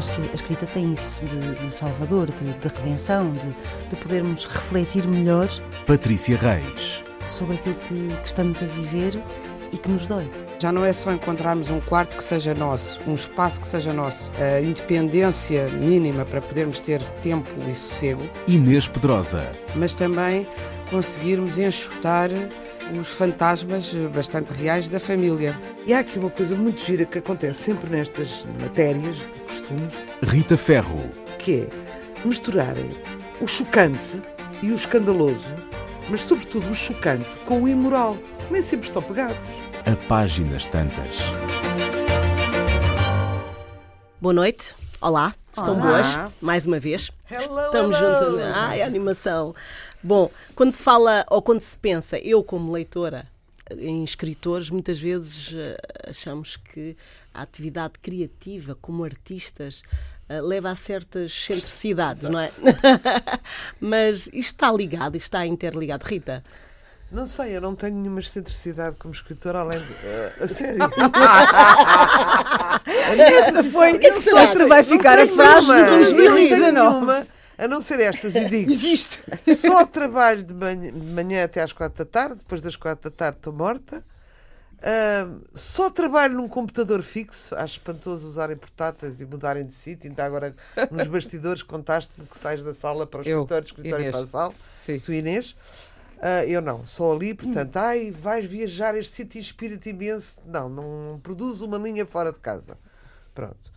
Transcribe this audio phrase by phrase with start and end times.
[0.00, 3.54] acho que a escrita tem isso, de, de salvador, de, de redenção, de,
[3.90, 5.46] de podermos refletir melhor
[5.86, 7.04] Patrícia Reis.
[7.26, 9.22] sobre aquilo que, que estamos a viver
[9.70, 10.30] e que nos dói.
[10.58, 14.32] Já não é só encontrarmos um quarto que seja nosso, um espaço que seja nosso,
[14.40, 19.52] a independência mínima para podermos ter tempo e sossego, Inês Pedrosa.
[19.74, 20.46] mas também
[20.90, 22.30] conseguirmos enxutar
[22.98, 25.58] os fantasmas bastante reais da família.
[25.86, 30.56] E há aqui uma coisa muito gira que acontece sempre nestas matérias de costumes, Rita
[30.56, 30.98] Ferro.
[31.38, 31.68] que é
[32.26, 32.96] misturarem
[33.40, 34.22] o chocante
[34.62, 35.48] e o escandaloso,
[36.08, 38.16] mas sobretudo o chocante com o imoral.
[38.50, 39.36] Nem sempre estão pegados.
[39.86, 41.16] A páginas tantas.
[44.20, 44.74] Boa noite.
[45.00, 45.34] Olá.
[45.56, 45.82] Estão Olá.
[45.86, 46.32] boas?
[46.40, 47.10] Mais uma vez.
[47.30, 48.32] Hello, Estamos hello.
[48.32, 48.46] juntos.
[48.54, 49.54] Ai, animação.
[50.02, 53.26] Bom, quando se fala ou quando se pensa, eu como leitora
[53.78, 55.76] em escritores, muitas vezes eh,
[56.08, 56.96] achamos que
[57.32, 59.82] a atividade criativa como artistas
[60.28, 62.50] eh, leva a certas excentricidades, não é?
[63.78, 66.04] Mas isto está ligado, isto está interligado.
[66.04, 66.42] Rita,
[67.12, 69.92] Não sei, eu não tenho nenhuma excentricidade como escritor, além de.
[70.04, 70.78] eh, a sério.
[73.38, 73.98] Esta foi.
[73.98, 74.50] que sabes?
[74.50, 77.26] Esta vai ficar a frase de nenhuma, não tenho 2019.
[77.60, 78.70] A não ser estas, e digo.
[78.70, 79.22] Existe.
[79.54, 83.14] Só trabalho de manhã, de manhã até às quatro da tarde, depois das quatro da
[83.16, 84.02] tarde estou morta.
[84.82, 90.08] Ahm, só trabalho num computador fixo, acho espantoso usarem portáteis e mudarem de sítio.
[90.08, 90.54] Ainda agora
[90.90, 94.12] nos bastidores contaste-me que sais da sala para o Eu, escritório, do escritório Inês.
[94.16, 94.54] para a sala.
[94.78, 94.98] Sim.
[94.98, 95.54] Tu, Inês.
[96.22, 100.40] Ah, eu não, só ali, portanto, ai, vais viajar, este sítio inspira-te imenso.
[100.46, 102.76] Não, não produzo uma linha fora de casa.
[103.34, 103.69] Pronto.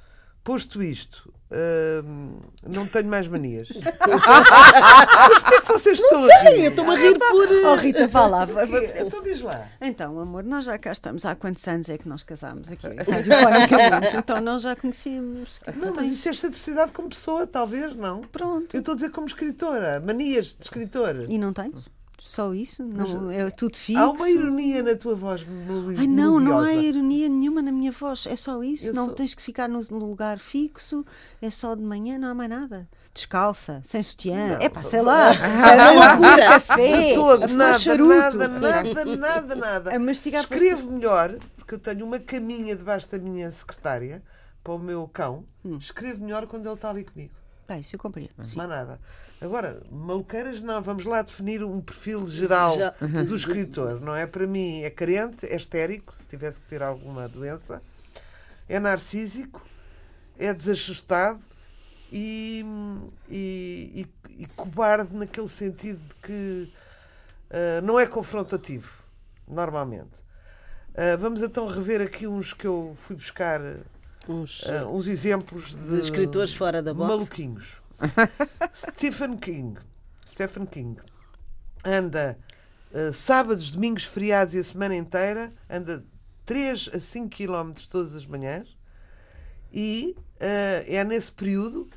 [0.44, 3.70] Posto isto, ahm, não tenho mais manias.
[3.80, 6.64] Mas porquê que vocês estão a rir?
[6.66, 7.52] eu estou-me a rir por.
[7.52, 8.46] eh, Oh, Rita, vá lá.
[8.46, 9.68] vá- vá- Então diz lá.
[9.80, 11.26] Então, amor, nós já cá estamos.
[11.26, 12.88] Há quantos anos é que nós casámos aqui?
[13.10, 14.18] radiofonicamente?
[14.18, 15.62] Então, nós já conhecíamos.
[15.76, 18.22] Não, mas isso é excentricidade como pessoa, talvez, não.
[18.22, 18.76] Pronto.
[18.76, 21.26] Eu estou a dizer como escritora, manias de escritor.
[21.30, 21.74] E não tens?
[22.26, 22.82] Só isso?
[22.84, 24.02] Não, é tudo fixo?
[24.02, 25.42] Há uma ironia na tua voz
[25.98, 26.88] Ai não, não há melodiosa.
[26.88, 28.26] ironia nenhuma na minha voz.
[28.26, 28.88] É só isso.
[28.88, 31.06] Eu não sou- tens que ficar no no lugar fixo.
[31.42, 32.88] É só de manhã, não há mais nada.
[33.14, 34.58] Descalça, sem sutiã.
[34.62, 35.32] É pá, sei lá.
[35.36, 36.48] É loucura.
[36.48, 37.10] Café.
[37.10, 38.08] De todo, nada, charuto.
[38.38, 39.96] nada, nada, nada, nada.
[39.96, 44.24] A mastigar Escrevo melhor, porque eu tenho uma caminha debaixo da minha secretária
[44.64, 45.44] para o meu cão.
[45.64, 45.78] Hum.
[45.78, 47.34] Escrevo melhor quando ele está ali comigo.
[47.68, 48.32] Pá, isso eu compreendo.
[48.38, 49.00] Mais nada.
[49.40, 52.90] Agora, maluqueiras não, vamos lá definir um perfil geral Já.
[53.26, 54.26] do escritor, não é?
[54.28, 57.82] Para mim é carente, é histérico, se tivesse que ter alguma doença,
[58.68, 59.62] é narcísico,
[60.38, 61.40] é desajustado
[62.12, 62.66] e,
[63.30, 66.74] e, e- e cobarde naquele sentido de que
[67.52, 68.92] ah, não é confrontativo,
[69.48, 70.12] normalmente.
[70.96, 73.62] Ah, vamos então rever aqui uns que eu fui buscar,
[74.28, 77.08] Uns, ah, uns exemplos de, de escritores fora da box.
[77.10, 77.78] maluquinhos.
[78.74, 79.78] Stephen King.
[80.30, 81.00] Stephen King
[81.86, 82.38] anda
[82.94, 86.04] eh, sábados, domingos, feriados e a semana inteira, anda
[86.46, 88.76] 3 a 5 quilómetros todas as manhãs
[89.72, 91.90] e eh, é nesse período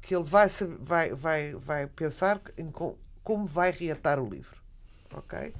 [0.00, 0.48] que ele vai,
[0.80, 4.56] vai, vai, vai pensar em com- como vai reatar o livro.
[5.14, 5.54] Ok?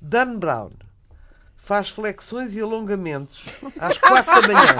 [0.00, 0.70] Dan Brown
[1.64, 3.46] faz flexões e alongamentos
[3.80, 4.76] às 4 da manhã.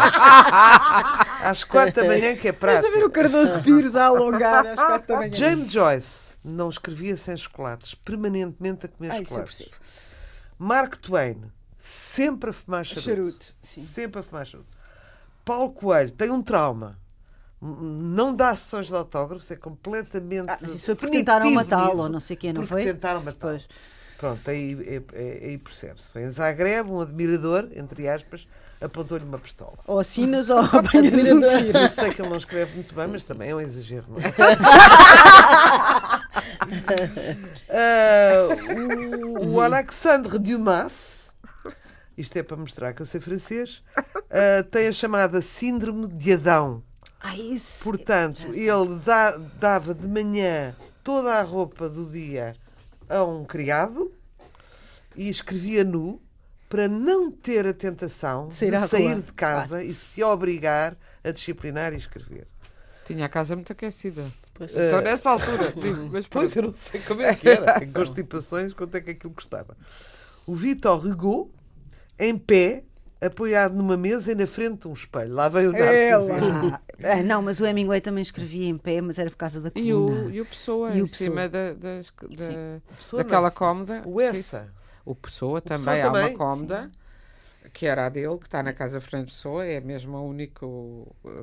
[1.43, 2.87] às 4 da manhã, que é Estás prático.
[2.87, 5.33] a ver o Cardoso Pires a alongar às quatro da manhã.
[5.33, 9.57] James Joyce não escrevia sem chocolates, permanentemente a comer Ah, isso chocolates.
[9.59, 9.77] percebo.
[10.59, 11.43] Mark Twain,
[11.79, 13.09] sempre a fumar charuto.
[13.11, 13.85] Charuto, sim.
[13.87, 14.69] Sempre a fumar charuto.
[15.45, 16.99] Paulo Coelho tem um trauma.
[17.61, 20.51] Não dá sessões de autógrafos, é completamente.
[20.51, 22.85] Ah, mas isso foi porque tentaram matá-lo, não sei o quê, não porque foi?
[22.85, 23.59] tentaram matá-lo.
[24.25, 26.09] Pronto, aí, é- é- aí percebe-se.
[26.11, 28.47] Foi em Zagreb, um admirador, entre aspas,
[28.81, 29.75] apontou-lhe uma pistola.
[29.87, 31.77] Ou assinas ou apanhas um tiro.
[31.79, 34.23] Eu sei que ele não escreve muito bem, mas também é um exagero, não é?
[37.69, 38.49] Ah,
[39.43, 41.25] o, o Alexandre Dumas,
[42.17, 43.83] isto é para mostrar que eu sei francês,
[44.31, 46.83] ah, tem a chamada Síndrome de Adão.
[47.21, 47.85] Ah, isso.
[47.85, 52.57] Portanto, ele dá- dava de manhã toda a roupa do dia
[53.09, 54.13] a um criado
[55.17, 56.21] e escrevia nu
[56.69, 61.93] para não ter a tentação de à sair de casa e se obrigar a disciplinar
[61.93, 62.49] e escrever.
[63.07, 64.31] Tinha a casa muito aquecida.
[64.55, 64.73] Pois.
[64.73, 68.73] Então, nessa altura, digo, mas Pois eu não sei como é que era, em constipações,
[68.73, 69.77] quanto é que aquilo custava.
[70.47, 71.51] O Vitor Hugo,
[72.19, 72.85] em pé,
[73.27, 75.33] apoiado numa mesa e na frente de um espelho.
[75.35, 76.69] Lá veio o narcisismo.
[76.69, 76.81] Ela.
[77.03, 79.91] Ah, não, mas o Hemingway também escrevia em pé, mas era por causa da E
[79.93, 80.23] coluna.
[80.27, 83.55] o, e o Pessoa, E o em cima da, das- da- Pessoa daquela não.
[83.57, 84.03] cómoda.
[84.07, 84.69] O essa.
[85.05, 86.91] O Pessoa também, Pessoa há também, uma cómoda
[87.73, 90.65] que era a dele, que está na Casa Fernando Pessoa, é mesmo a única,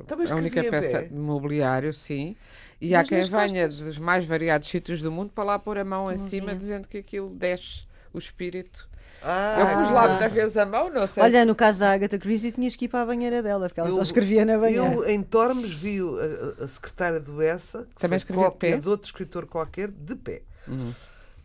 [0.07, 2.35] Também a única peça de mobiliário, sim.
[2.79, 3.85] E há Mas quem nas venha costas.
[3.85, 6.29] dos mais variados sítios do mundo para lá pôr a mão em Mãozinha.
[6.29, 8.87] cima, dizendo que aquilo desce o espírito.
[9.23, 11.45] Ah, Eu pus lá muitas vezes a mão, não sei Olha, se...
[11.45, 13.95] no caso da Agatha Christie tinhas que ir para a banheira dela, porque ela Eu-
[13.95, 14.83] só escrevia na banheira.
[14.95, 18.51] Eu, em Tormes, vi o- a, a secretária do Essa, que Também foi escrevia de
[18.51, 18.77] cópia pé?
[18.77, 20.41] de outro escritor qualquer, de pé.
[20.67, 20.91] Uhum.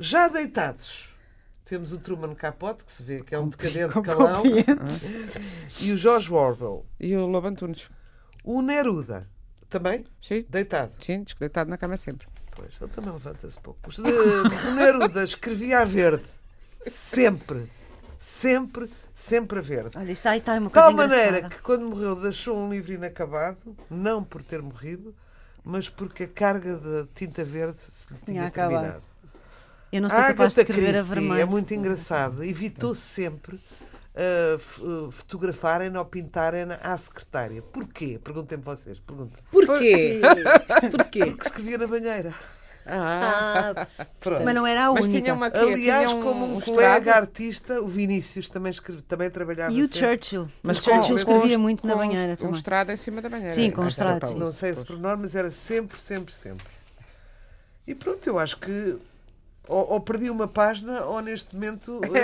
[0.00, 1.08] Já deitados,
[1.64, 4.42] temos o Truman Capote, que se vê que é um decadente Com calão,
[5.80, 6.86] e o George Orwell.
[6.98, 7.88] E o Lobo Antunes.
[8.44, 9.26] O Neruda,
[9.68, 10.92] também Sim, deitado.
[11.00, 12.26] sim, deitado na cama sempre.
[12.54, 13.90] Pois, ele também levanta-se pouco.
[13.90, 16.24] De- O Neruda escrevia a verde.
[16.86, 17.70] Sempre.
[18.18, 19.96] Sempre, sempre a verde.
[19.98, 21.54] Olha, isso aí está uma De coisa tal maneira engraçada.
[21.54, 25.14] que quando morreu deixou um livro inacabado, não por ter morrido,
[25.64, 28.80] mas porque a carga de tinta verde se lhe Tinha tinha acabado.
[28.80, 29.02] terminado.
[29.92, 31.40] Eu não sou A capaz de escrever a vermelho.
[31.40, 32.42] é muito engraçado.
[32.44, 34.80] Evitou sempre uh, f-
[35.12, 37.62] fotografarem-na ou pintarem-na à secretária.
[37.62, 38.18] Porquê?
[38.22, 38.98] Perguntem-me vocês.
[38.98, 39.42] Perguntem.
[39.50, 40.20] Porquê?
[40.90, 41.26] Porquê?
[41.26, 42.34] Porque escrevia na banheira.
[42.86, 43.86] Ah,
[44.20, 44.44] Pronto.
[44.44, 45.20] Mas não era a Mas única.
[45.20, 48.70] tinha uma que Aliás, tinha um, como um, um colega estrado, artista, o Vinícius também,
[48.70, 49.98] escreve, também trabalhava E o sempre.
[50.18, 50.48] Churchill.
[50.62, 52.54] mas o Churchill com- escrevia com- muito na com banheira um também.
[52.56, 53.50] estrado em cima da banheira.
[53.52, 54.38] Sim, com Ah, estrado, pá, sim.
[54.38, 56.66] Não sei se norma, mas era sempre, sempre, sempre.
[57.86, 58.96] E pronto, eu acho que
[59.68, 62.20] ou, ou perdi uma página ou neste momento É.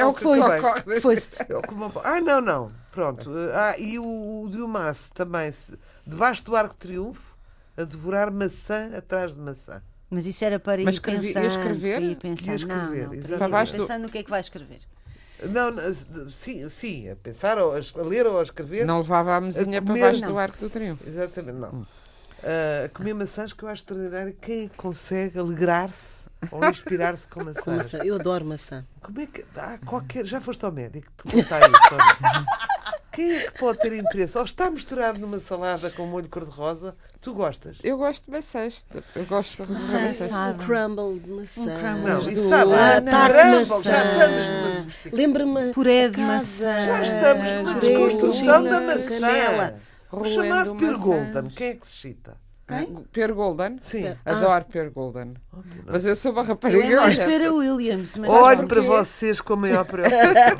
[1.48, 2.72] É o que uma- Ah, não, não.
[2.92, 3.30] Pronto.
[3.54, 5.52] Ah, e o, o Dumas também,
[6.06, 7.34] debaixo do Arco de Triunfo,
[7.76, 9.82] a devorar maçã atrás de maçã.
[10.14, 11.46] Mas isso era para ir Mas escrevi- ia pensando.
[11.46, 11.94] escrever?
[11.94, 12.48] para ir pensando.
[12.50, 13.50] Ia escrever, não, não, para ir.
[13.50, 14.78] Baixo do- pensando no que é que vai escrever.
[15.44, 18.84] Não, não, sim, sim, a pensar, ou a, ler ou a escrever.
[18.84, 20.28] Não levava a mesinha A para comer, baixo não.
[20.28, 21.02] do arco do triunfo.
[21.08, 21.86] Exatamente, não.
[22.44, 24.36] Ah, a comer maçãs que eu acho extraordinário.
[24.40, 27.76] Quem é que consegue alegrar-se ou inspirar-se com com maçãs?
[27.76, 27.98] maçã.
[28.04, 28.84] Eu adoro maçã.
[29.00, 29.44] Como é que.
[29.56, 30.26] Há qualquer.
[30.26, 31.72] Já foste ao médico perguntar isso?
[33.12, 34.38] Quem é que pode ter interesse?
[34.38, 36.96] Ou está misturado numa salada com molho cor-de-rosa?
[37.20, 37.76] Tu gostas?
[37.84, 38.84] Eu gosto de maçãs.
[39.14, 40.30] Eu gosto de Maçã maçãs.
[40.30, 41.60] Um crumble de maçã.
[41.60, 42.10] Um crumble.
[42.10, 42.74] Não, isso está bem.
[42.74, 43.82] ah, Crumble, maçã.
[43.82, 45.16] já estamos numa sofisticação.
[45.18, 45.72] Lembra-me.
[45.72, 46.84] Puré de maçã.
[46.84, 49.62] Já estamos numa desconstrução da canela.
[49.62, 49.74] maçã.
[50.12, 50.74] O chamado.
[50.98, 51.48] Golden.
[51.54, 52.36] Quem é que se cita?
[53.12, 53.76] Per Golden?
[53.80, 54.08] Sim.
[54.24, 54.30] Ah.
[54.32, 55.34] Adoro Per Golden.
[55.86, 56.84] Mas eu sou uma Eu rapariga.
[56.84, 58.16] é mais olha, Vera Williams.
[58.16, 60.56] Mas Olho para vocês com a maior preocupação.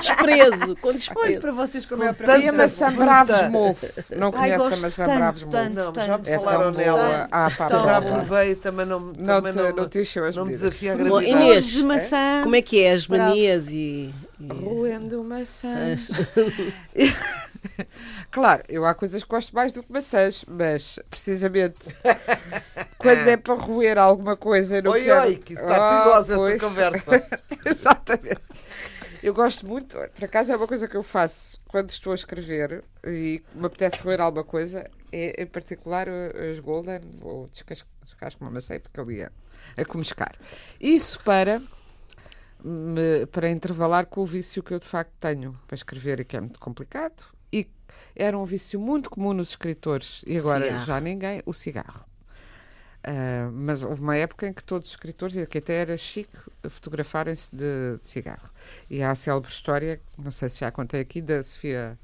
[0.00, 1.40] Desprezo, com olho desprezo.
[1.40, 2.92] para vocês como é a Com E a maçã.
[2.92, 3.92] Bravos Mousse.
[4.16, 5.68] Não Ai, conhece a maçã Bravos Mousse?
[5.70, 6.28] Não, mas já me.
[6.28, 7.28] É falaram nela.
[7.30, 9.12] Ah, pá, Já provei, também não, Não
[9.42, 11.30] também não, não encheu as não me desafia a gravidade.
[11.30, 12.40] Inês, de maçã.
[12.42, 12.92] Como é que é?
[12.92, 14.14] As manias e.
[14.40, 16.08] e- Roendo maçãs.
[18.30, 21.88] Claro, eu há coisas que gosto mais do que maçãs, mas precisamente
[22.98, 25.20] quando é para roer alguma coisa, não Oi, quero.
[25.22, 26.54] oi, que está Ah, perigosa pois.
[26.54, 27.28] essa conversa.
[27.64, 28.40] Exatamente.
[29.22, 32.84] Eu gosto muito, por acaso é uma coisa que eu faço quando estou a escrever
[33.04, 38.50] e me apetece roer alguma coisa, é em particular as Golden, ou descasco, descasco uma
[38.50, 39.30] maçã, porque ali a,
[39.76, 40.36] a comescar.
[40.80, 41.60] Isso para,
[42.62, 46.36] me, para intervalar com o vício que eu de facto tenho para escrever e que
[46.36, 47.26] é muito complicado
[48.14, 50.84] era um vício muito comum nos escritores e agora Cigarro.
[50.84, 52.08] já ninguém, o cigarro.
[53.02, 56.36] Ah, mas houve uma época em que todos os escritores, e que até era chique,
[56.68, 58.50] fotografarem-se de, de cigarro.
[58.90, 61.98] E há a célebre história, não sei se já contei aqui, da Sofia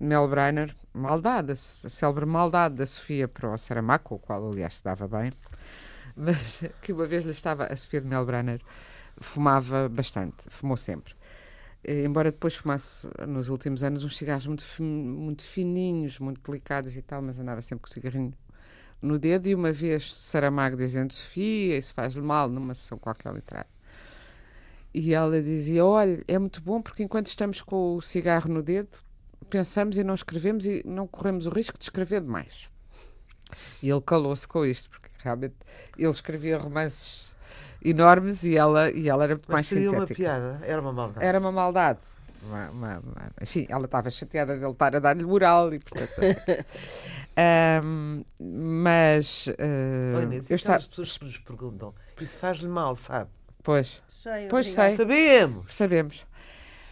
[0.00, 4.84] Melbreiner, maldade, a célebre maldade da Sofia para o Saramago, com o qual, aliás, se
[4.84, 5.32] dava bem,
[6.16, 8.60] mas que uma vez lhe estava, a Sofia de Melbreiner
[9.18, 11.17] fumava bastante, fumou sempre.
[11.84, 17.02] Eh, Embora depois fumasse, nos últimos anos, uns cigarros muito, muito fininhos, muito delicados e
[17.02, 18.34] tal, mas andava sempre com o cigarrinho
[19.00, 23.70] no dedo e uma vez Saramago dizendo Sofia, isso faz-lhe mal numa sessão qualquer literária.
[24.92, 28.98] E ela dizia, olha, é muito bom porque enquanto estamos com o cigarro no dedo,
[29.48, 32.68] pensamos e não escrevemos e não corremos o risco de escrever demais.
[33.82, 35.54] E ele calou-se com isto, porque realmente
[35.96, 37.27] ele escrevia romances
[37.84, 40.14] enormes e ela, e ela era muito mais Mas seria uma sintética.
[40.16, 41.26] piada, era uma maldade.
[41.26, 41.98] Era uma maldade.
[42.42, 46.12] Uma- uma- uma- enfim, ela estava chateada de ele estar a dar-lhe moral e portanto.
[47.36, 49.46] Ahm, mas.
[49.58, 53.30] ah, Oi, Inês, e eu está, pessoas que nos perguntam, isso faz-lhe mal, sabe?
[53.62, 55.74] pois, Sei, pois sei, Sabemos!
[55.74, 56.26] sabemos.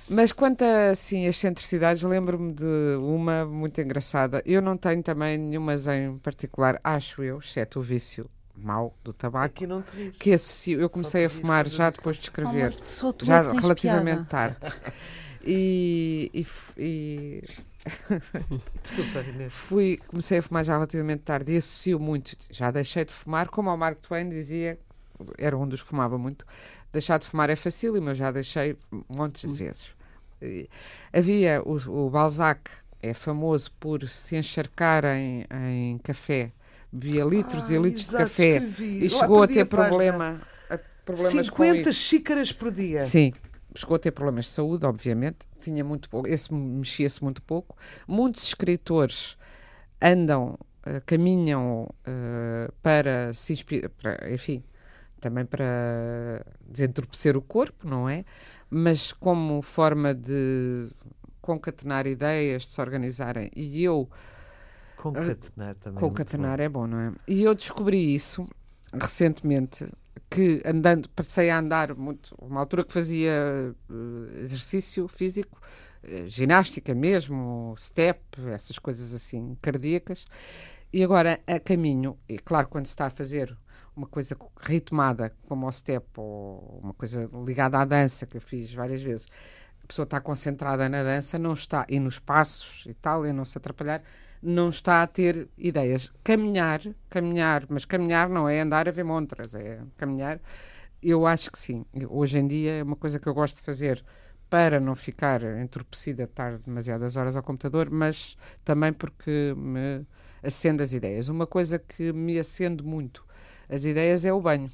[0.09, 2.65] Mas quanto a assim, excentricidades, lembro-me de
[3.01, 4.41] uma muito engraçada.
[4.47, 9.45] Eu não tenho também nenhumas em particular, acho eu, exceto o vício mau do tabaco,
[9.47, 10.81] Aqui não te que associo.
[10.81, 12.73] Eu comecei a fumar já de- depois de Oh, escrever.
[12.75, 14.57] é já tens relativamente piada.
[14.57, 14.57] tarde.
[15.49, 16.45] E, e
[16.77, 17.43] e
[18.83, 19.53] Desculpa, Inês.
[19.53, 23.71] fui, comecei a fumar já relativamente tarde e associo muito, já deixei de fumar, como
[23.73, 24.77] o Mark Twain dizia,
[25.39, 26.45] era um dos que fumava muito,
[26.93, 28.77] deixar de fumar é facílimo, eu já deixei
[29.09, 29.91] montes de vezes.
[30.43, 30.69] E
[31.13, 32.69] havia o, o Balzac,
[33.01, 36.51] é famoso por se encharcar em, em café,
[36.93, 39.05] bebia litros e Ah, litros de café escrevi.
[39.05, 40.41] e chegou a ter problema,
[40.71, 42.01] a- problemas com 50 isso.
[42.01, 43.03] xícaras por dia.
[43.03, 43.33] Sim,
[43.75, 45.39] chegou a ter problemas de saúde, obviamente.
[45.61, 47.77] Tinha muito pouco, esse mexia-se muito pouco.
[48.07, 49.37] Muitos escritores
[50.01, 53.91] andam, eh, caminham eh, para se inspirar,
[54.31, 54.63] enfim,
[55.21, 58.25] também para desentorpecer o corpo, não é?
[58.71, 60.89] Mas como forma de
[61.41, 63.51] concatenar ideias, de se organizarem.
[63.55, 64.09] E eu
[64.97, 66.01] Concatenar também.
[66.01, 67.13] Concatenar é bom, não é?
[67.29, 68.49] E eu descobri isso
[68.93, 69.89] recentemente,
[70.31, 75.61] que andando, passei a andar muito, uma altura que fazia eh, exercício físico,
[76.03, 78.21] eh, ginástica mesmo, step,
[78.53, 80.25] essas coisas assim cardíacas,
[80.93, 83.57] e agora a caminho, e claro, quando se está a fazer
[83.95, 88.73] uma coisa ritmada, como o step, ou uma coisa ligada à dança, que eu fiz
[88.73, 89.27] várias vezes,
[89.83, 93.45] a pessoa está concentrada na dança, não está, e nos passos e tal, e não
[93.45, 94.03] se atrapalhar,
[94.43, 96.13] não está a ter ideias.
[96.23, 100.41] Caminhar, caminhar, mas caminhar não é andar a ver montras, é caminhar.
[101.03, 101.85] Eu acho que sim.
[102.09, 104.05] Hoje em dia é uma coisa que eu gosto de fazer
[104.49, 110.07] para não ficar entorpecida de estar demasiadas horas ao computador, mas também porque me
[110.43, 111.29] acende as ideias.
[111.29, 113.27] Uma coisa que me acende muito
[113.69, 114.71] as ideias é o banho.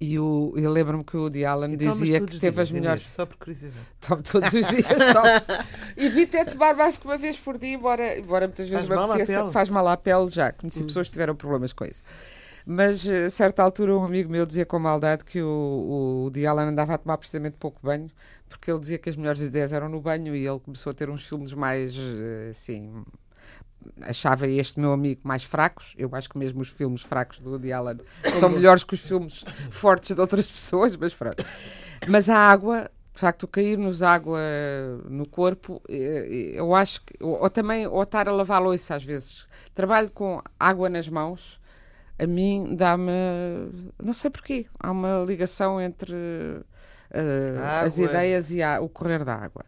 [0.00, 3.02] E o, eu lembro-me que o Woody Allen dizia que teve as melhores.
[3.02, 3.86] Inês, Só por curiosidade.
[4.00, 4.86] Tomo todos os dias.
[4.86, 5.64] tomo.
[5.96, 9.06] Evito é tomar mais que uma vez por dia, embora, embora muitas vezes Faz me
[9.06, 9.50] mal apeteça.
[9.50, 10.52] Faz mal à pele já.
[10.52, 12.02] Conheci pessoas que tiveram problemas com isso.
[12.64, 16.68] Mas eh, a certa altura um amigo meu dizia com maldade que o, o Allen
[16.68, 18.10] andava a tomar precisamente pouco banho,
[18.46, 21.08] porque ele dizia que as melhores ideias eram no banho e ele começou a ter
[21.08, 23.04] uns filmes mais eh, assim.
[24.02, 25.94] Achava este meu amigo mais fracos.
[25.96, 27.98] Eu acho que mesmo os filmes fracos do Woody Allen
[28.38, 31.44] são melhores que os filmes fortes de outras pessoas, mas pronto.
[32.08, 34.40] Mas a água, de facto, cair-nos água
[35.08, 37.14] no corpo, eh, eu acho que.
[37.22, 39.46] Ou, também, ou estar a lavar a louça às vezes.
[39.74, 41.60] Trabalho com água nas mãos,
[42.18, 43.10] a mim dá-me.
[44.02, 44.66] Não sei porquê.
[44.78, 46.14] Há uma ligação entre
[47.10, 49.64] eh, A as ideias e a- o correr da água.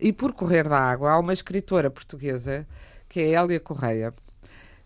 [0.00, 2.66] E por correr da água, há uma escritora portuguesa,
[3.08, 4.12] que é Hélia Correia,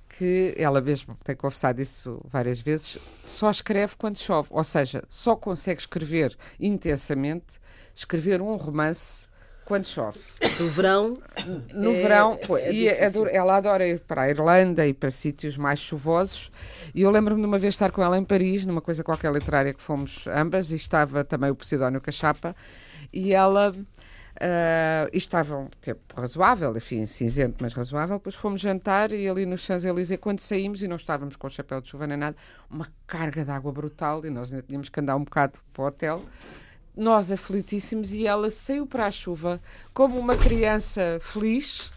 [0.08, 4.48] que ela mesmo tem confessado isso várias vezes, só escreve quando chove.
[4.52, 7.60] Ou seja, só consegue escrever intensamente,
[7.94, 9.26] escrever um romance
[9.64, 10.18] quando chove.
[10.58, 11.16] Do verão.
[11.72, 15.08] No É- verão, pô, é e adora- ela adora ir para a Irlanda e para
[15.08, 16.50] sítios mais chuvosos.
[16.94, 19.72] E eu lembro-me de uma vez estar com ela em Paris, numa coisa qualquer literária
[19.72, 22.54] que fomos ambas, e estava também o Posidónio Cachapa,
[23.12, 23.72] e ela.
[24.42, 28.18] Ah, e estava um tempo razoável, enfim, cinzento, mas razoável.
[28.18, 31.80] Depois fomos jantar e ali nos Champs-Élysées, quando saímos e não estávamos com o chapéu
[31.80, 32.36] de chuva nem nada,
[32.68, 35.86] uma carga de água brutal e nós ainda tínhamos que andar um bocado para o
[35.86, 36.22] hotel
[36.94, 39.62] nós aflitíssimos e ela saiu para a chuva
[39.94, 41.90] como uma criança feliz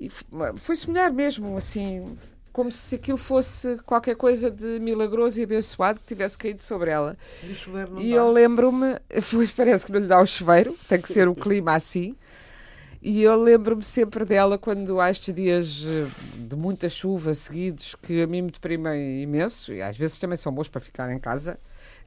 [0.00, 0.08] e
[0.56, 2.18] foi-se molhar mesmo, assim,
[2.56, 7.14] como se aquilo fosse qualquer coisa de milagroso e abençoado que tivesse caído sobre ela.
[7.42, 7.54] E
[8.00, 8.96] E eu lembro-me,
[9.30, 12.16] pois parece que não lhe dá o chuveiro, tem que ser o clima assim.
[13.02, 16.06] E eu lembro-me sempre dela quando há estes dias eh,
[16.48, 20.50] de muita chuva seguidos que a mim me deprimem imenso e às vezes também são
[20.50, 21.58] bons para ficar em casa.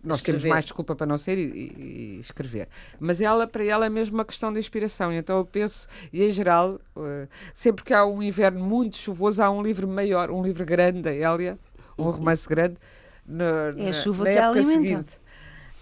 [0.03, 0.49] Nós temos Escrever.
[0.53, 2.69] mais desculpa para não ser e, e- e escrever.
[2.99, 5.11] Mas ela, para ela, é mesmo uma questão de inspiração.
[5.11, 9.49] Então eu penso, e em geral, eh, sempre que há um inverno muito chuvoso, há
[9.51, 11.59] um livro maior, um livro grande da Hélia,
[11.97, 12.77] um romance grande,
[13.25, 14.81] na, É a chuva na que época alimenta.
[14.81, 15.19] seguinte.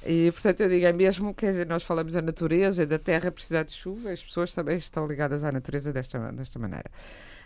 [0.06, 3.64] E portanto eu digo, é mesmo, quer dizer, nós falamos da natureza da terra precisar
[3.64, 6.90] de chuva, as pessoas também estão ligadas à natureza desta, desta maneira.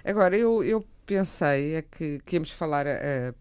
[0.05, 2.87] Agora, eu, eu pensei é que, que íamos falar.
[2.87, 3.33] A,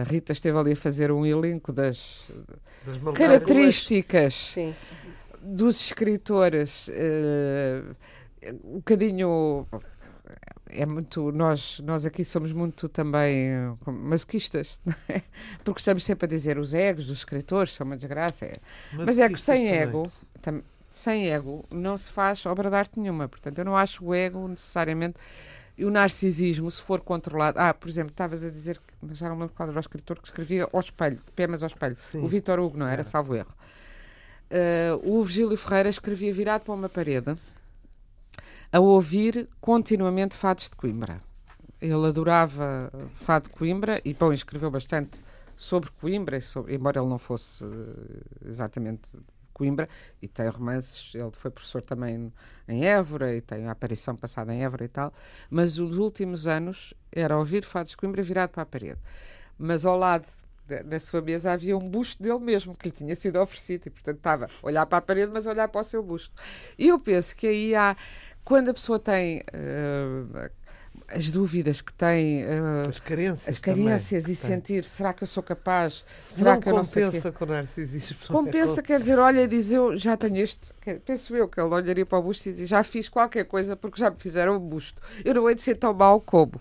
[0.00, 2.30] a Rita esteve ali a fazer um elenco das
[2.86, 4.74] Das características Sim.
[5.42, 7.82] dos escritores eh,
[8.64, 9.66] um bocadinho
[10.70, 15.22] é muito nós nós aqui somos muito também eh, como masoquistas não é?
[15.64, 18.58] porque estamos sempre a dizer os egos dos escritores são uma desgraça é.
[18.92, 19.80] mas é que sem também.
[19.80, 20.12] ego
[20.42, 24.14] tam- sem ego não se faz obra de arte nenhuma portanto eu não acho o
[24.14, 25.16] ego necessariamente
[25.76, 27.58] e o narcisismo, se for controlado.
[27.58, 30.18] Ah, por exemplo, estavas a dizer que mas já não lembro qual era o escritor
[30.20, 31.96] que escrevia ao espelho, de pé, mas ao espelho.
[31.96, 32.22] Sim.
[32.22, 32.94] O Vitor Hugo, não era?
[32.96, 33.04] Era.
[33.04, 33.52] Salvo erro.
[34.50, 37.34] Ah, o Virgílio Ferreira escrevia virado para uma parede
[38.72, 41.20] a ouvir continuamente fados de Coimbra.
[41.80, 45.20] Ele adorava fado de Coimbra e, bom, escreveu bastante
[45.56, 49.08] sobre Coimbra, sobre- embora ele não fosse eh, exatamente
[49.54, 49.88] Coimbra,
[50.20, 52.30] e tem romances, ele foi professor também
[52.68, 55.14] em Évora, e tem a aparição passada em Évora e tal,
[55.48, 59.00] mas os últimos anos era ouvir fados de Coimbra virado para a parede.
[59.56, 60.26] Mas ao lado
[60.84, 64.16] na sua mesa havia um busto dele mesmo, que lhe tinha sido oferecido, e portanto
[64.16, 66.34] estava a olhar para a parede, mas a olhar para o seu busto.
[66.78, 67.96] E eu penso que aí há,
[68.44, 70.50] quando a pessoa tem eh,
[71.14, 73.48] as dúvidas que tem, eh, As carências.
[73.48, 74.34] as carências e tem.
[74.34, 76.04] sentir, será que eu sou capaz?
[76.18, 78.16] Se será não que eu não sei com o narcisismo.
[78.28, 80.72] Compensa, quer dizer, olha, diz eu já tenho este.
[80.80, 83.76] que- Penso eu que ele olharia para o busto e diz já fiz qualquer coisa
[83.76, 85.00] porque já me fizeram o busto.
[85.24, 86.60] Eu não hei de ser tão mau como.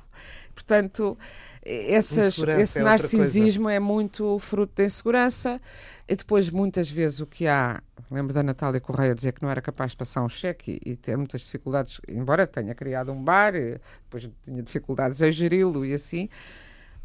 [0.53, 1.17] Portanto,
[1.65, 2.83] essas, esse é coisa.
[2.83, 5.61] narcisismo é muito fruto da insegurança.
[6.07, 7.81] E depois, muitas vezes, o que há.
[8.11, 10.95] Lembro da Natália Correia dizer que não era capaz de passar um cheque e, e
[10.95, 15.93] ter muitas dificuldades, embora tenha criado um bar, e depois tinha dificuldades a geri-lo e
[15.93, 16.29] assim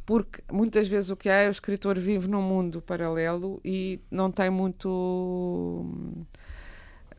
[0.09, 4.33] porque muitas vezes o que há é o escritor vive num mundo paralelo e não
[4.33, 5.85] tem muito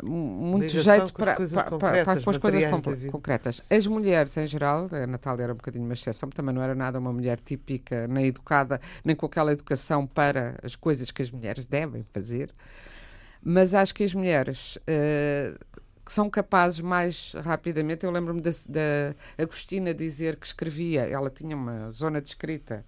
[0.04, 2.64] muito Ligação jeito para, coisas para, para, para com as coisas
[3.12, 3.62] concretas.
[3.70, 7.00] As mulheres, em geral, a Natália era um bocadinho uma exceção, também não era nada
[7.00, 11.66] uma mulher típica, nem educada, nem com aquela educação para as coisas que as mulheres
[11.66, 12.54] devem fazer.
[13.42, 15.54] Mas acho que as mulheres eh,
[16.10, 18.04] que são capazes mais rapidamente.
[18.04, 22.84] Eu lembro-me da, da Agostina dizer que escrevia, ela tinha uma zona de escrita,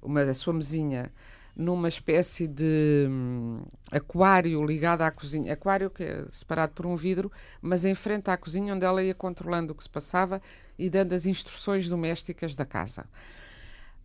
[0.00, 1.12] uma, a sua mesinha,
[1.56, 5.52] numa espécie de hum, aquário ligado à cozinha.
[5.52, 7.30] Aquário que é separado por um vidro,
[7.62, 10.42] mas em frente à cozinha, onde ela ia controlando o que se passava
[10.78, 13.04] e dando as instruções domésticas da casa.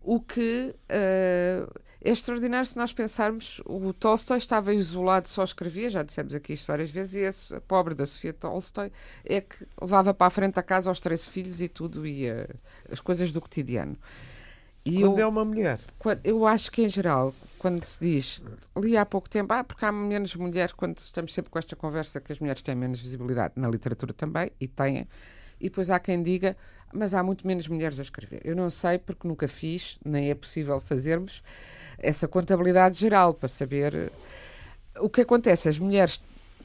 [0.01, 1.67] O que eh,
[2.01, 3.61] é extraordinário se nós pensarmos.
[3.65, 7.93] O Tolstói estava isolado, só escrevia, já dissemos aqui isto várias vezes, e a pobre
[7.93, 8.91] da Sofia Tolstói
[9.25, 12.47] é que levava para a frente a casa aos três filhos e tudo, e eh,
[12.89, 13.97] as coisas do cotidiano.
[14.85, 15.79] E Quando eu, é uma mulher.
[15.97, 18.43] quando- eu acho que, em geral, quando se diz,
[18.77, 22.19] li há pouco tempo, ah, porque há menos mulheres, quando estamos sempre com esta conversa
[22.21, 25.07] que as mulheres têm menos visibilidade na literatura também, e têm,
[25.59, 26.55] e depois há quem diga,
[26.93, 28.41] mas há muito menos mulheres a escrever.
[28.43, 31.43] Eu não sei, porque nunca fiz, nem é possível fazermos
[31.97, 34.09] essa contabilidade geral para saber eh,
[34.99, 35.67] o que acontece.
[35.69, 36.21] As mulheres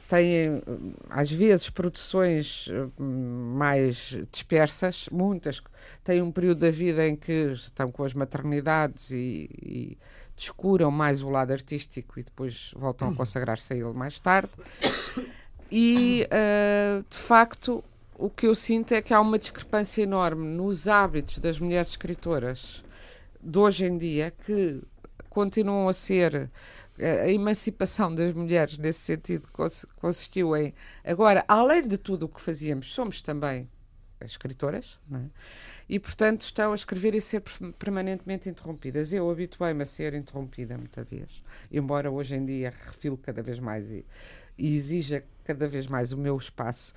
[0.08, 0.62] têm,
[1.08, 5.62] às vezes, produções eh, mais dispersas, muitas
[6.02, 9.99] têm um período da vida em que estão com as maternidades e, e
[10.36, 14.50] descuram mais o lado artístico e depois voltam a consagrar-se a ele mais tarde.
[15.71, 17.82] E, eh, de facto,
[18.17, 22.84] o que eu sinto é que há uma discrepância enorme nos hábitos das mulheres escritoras
[23.40, 24.80] de hoje em dia que
[25.28, 26.50] continuam a ser
[26.99, 30.73] a emancipação das mulheres nesse sentido cons- consistiu em
[31.04, 33.69] agora além de tudo o que fazíamos somos também
[34.21, 35.19] escritoras é?
[35.89, 40.78] e portanto estão a escrever e ser per- permanentemente interrompidas eu habituei-me a ser interrompida
[40.78, 44.07] muita vez embora hoje em dia refilo cada vez mais e,
[44.57, 46.95] e exija cada vez mais o meu espaço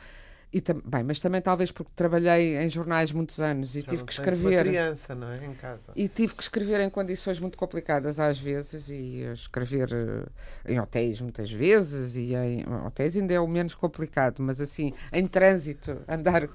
[0.53, 4.15] e bem, mas também talvez porque trabalhei em jornais muitos anos e Já tive que
[4.15, 5.45] tens uma escrever criança, não é?
[5.45, 5.81] Em casa.
[5.95, 11.19] e tive que escrever em condições muito complicadas às vezes e escrever eh, em hotéis
[11.19, 16.47] muitas vezes e em hotéis ainda é o menos complicado, mas assim, em trânsito, andar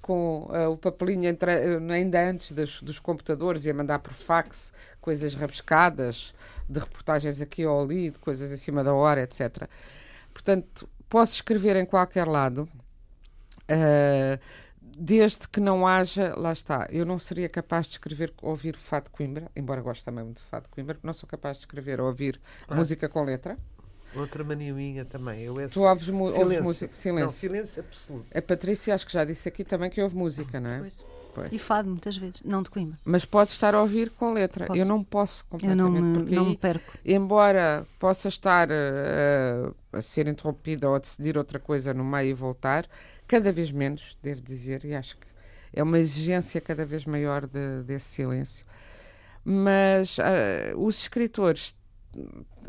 [0.00, 3.98] com eh, o papelinho em tra- eh, ainda antes dos, dos computadores e a mandar
[3.98, 6.34] por fax coisas rabiscadas
[6.66, 9.68] de reportagens aqui ou ali, de coisas em cima da hora, etc.
[10.32, 12.66] Portanto, posso escrever em qualquer lado.
[13.68, 14.38] Eh,
[14.82, 19.10] desde que não haja, lá está, eu não seria capaz de escrever, ouvir Fado de
[19.10, 22.06] Coimbra, embora goste também muito de Fado de Coimbra, não sou capaz de escrever ou
[22.06, 22.74] ouvir Ah.
[22.74, 23.58] música com letra.
[24.14, 25.40] Outra mania minha também.
[25.42, 26.62] Eu é Tu ouves, mu- ouves silêncio.
[26.64, 27.30] música, Não, silêncio.
[27.38, 28.26] silêncio absoluto.
[28.38, 30.78] A Patrícia, acho que já disse aqui também que ouve música, não é?
[30.78, 31.04] Pois.
[31.34, 31.50] Pois.
[31.52, 32.96] E fado muitas vezes, não de Coimbra.
[33.04, 34.66] Mas pode estar a ouvir com letra.
[34.66, 34.78] Posso.
[34.78, 36.92] Eu não posso Eu não completamente, me, porque não aí me perco.
[37.04, 42.34] embora possa estar eh, a ser interrompida ou a decidir outra coisa no meio e
[42.34, 42.86] voltar,
[43.26, 45.26] cada vez menos, devo dizer, e acho que
[45.72, 48.64] é uma exigência cada vez maior de- desse silêncio.
[49.44, 51.74] Mas ah, os escritores,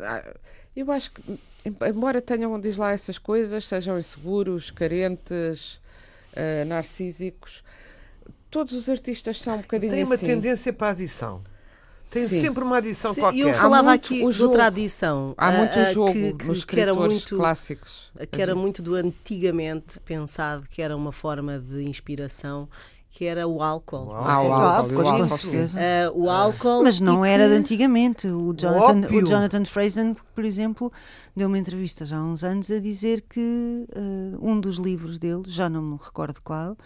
[0.00, 0.34] ah,
[0.74, 1.22] eu acho que,
[1.64, 5.80] em- embora tenham, diz lá, essas coisas, sejam inseguros, carentes,
[6.34, 7.62] ah, narcísicos,
[8.50, 10.26] todos os artistas são um bocadinho Tem uma assim.
[10.26, 11.42] tendência para a adição.
[12.10, 12.40] Tem Sim.
[12.40, 13.38] sempre uma adição Sim, qualquer.
[13.40, 15.34] eu Há falava aqui de outra adição.
[15.36, 18.10] Há ah, muito ah, jogo que, que- nos que era muito clássicos.
[18.30, 22.68] que era muito do antigamente pensado que era uma forma de inspiração,
[23.16, 24.10] que era o álcool.
[24.12, 25.78] Ah, o Ah, álcool, o com certeza.
[25.80, 26.82] Ah, o álcool.
[26.82, 28.26] Mas não era que- de antigamente.
[28.28, 29.22] O Jonathan, ópio.
[29.24, 30.92] o Jonathan Fraser, por exemplo,
[31.34, 35.44] deu uma entrevista já há uns anos a dizer que eh, um dos livros dele,
[35.46, 36.76] já não me recordo qual,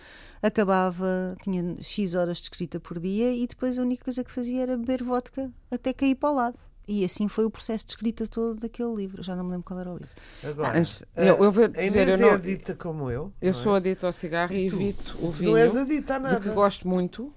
[0.41, 4.63] acabava, tinha X horas de escrita por dia e depois a única coisa que fazia
[4.63, 6.59] era beber vodka até cair para o lado.
[6.93, 9.23] E assim foi o processo de escrita todo daquele livro.
[9.23, 10.09] Já não me lembro qual era o livro.
[10.43, 13.33] Agora, Mas eu- eu vou dizer, eu não- é adita como eu.
[13.41, 13.53] Eu é?
[13.53, 16.41] sou adito ao cigarro e, E evito o vinho, não és adita a de nada.
[16.41, 17.33] que gosto muito,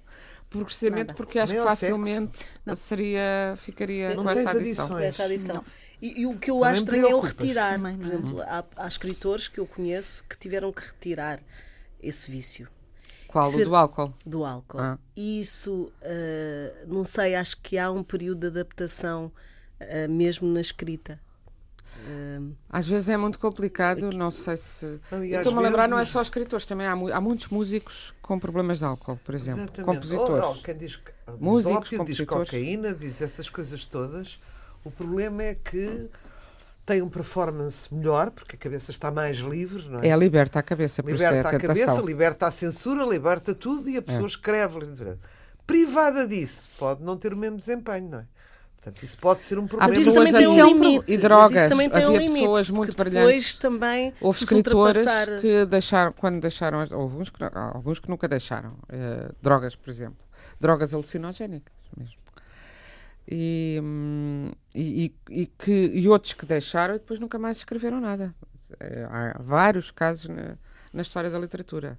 [0.50, 1.13] precisamente Nada.
[1.13, 2.76] porque acho Nem que facilmente Não.
[2.76, 4.86] seria, ficaria Não com essa adição.
[4.86, 4.89] adições.
[4.89, 5.56] com essa adição.
[5.58, 5.66] Não.
[6.02, 7.74] E, e o que eu Também acho estranho é o retirar.
[7.76, 8.12] Também Por não.
[8.13, 11.39] exemplo, há, há escritores que eu conheço que tiveram que retirar
[12.02, 12.68] esse vício
[13.34, 13.50] Qual?
[13.50, 14.13] O Ser- do álcool?
[14.26, 14.80] do álcool.
[14.80, 14.98] Ah.
[15.15, 19.30] E isso, ah, não sei, acho que há um período de adaptação
[19.82, 21.19] ah, mesmo na escrita.
[22.06, 25.00] Ah, Às vezes é muito complicado, não sei se.
[25.32, 28.80] Estou-me a lembrar, não é só escritores, também há, mu- há muitos músicos com problemas
[28.80, 29.62] de álcool, por exemplo.
[29.63, 29.86] Exatamente.
[29.86, 30.46] Compositores.
[30.46, 31.00] Oh, quem diz,
[31.39, 32.50] Músicos, ópio, diz compositores.
[32.50, 34.39] cocaína, diz essas coisas todas.
[34.84, 36.10] O problema é que
[36.86, 40.08] tem um performance melhor, porque a cabeça está mais livre, não é?
[40.10, 43.98] É, liberta a cabeça, é liberta a a cabeça, liberta a censura, liberta tudo e
[43.98, 44.80] a pessoa escreve.
[45.65, 48.26] Privada disso, pode não ter o mesmo desempenho, não é?
[48.82, 49.93] Portanto, isso pode ser um Há problema.
[49.93, 51.06] mas isso também tem um limite.
[51.13, 51.58] e drogas.
[51.62, 53.56] isso também tem um Havia limite, pessoas porque muito depois brilhantes.
[53.56, 58.10] também Houve se escritores ultrapassar- que deixaram, quando deixaram, as- houve uns que, alguns que
[58.10, 60.17] nunca deixaram, eh, drogas, por exemplo,
[60.60, 62.15] drogas alucinogénicas mesmo.
[63.28, 63.82] E,
[64.76, 68.34] e, e- que, e outros que deixaram e depois nunca mais escreveram nada.
[68.80, 70.58] Eh, há vários casos na,
[70.92, 71.98] na história da literatura.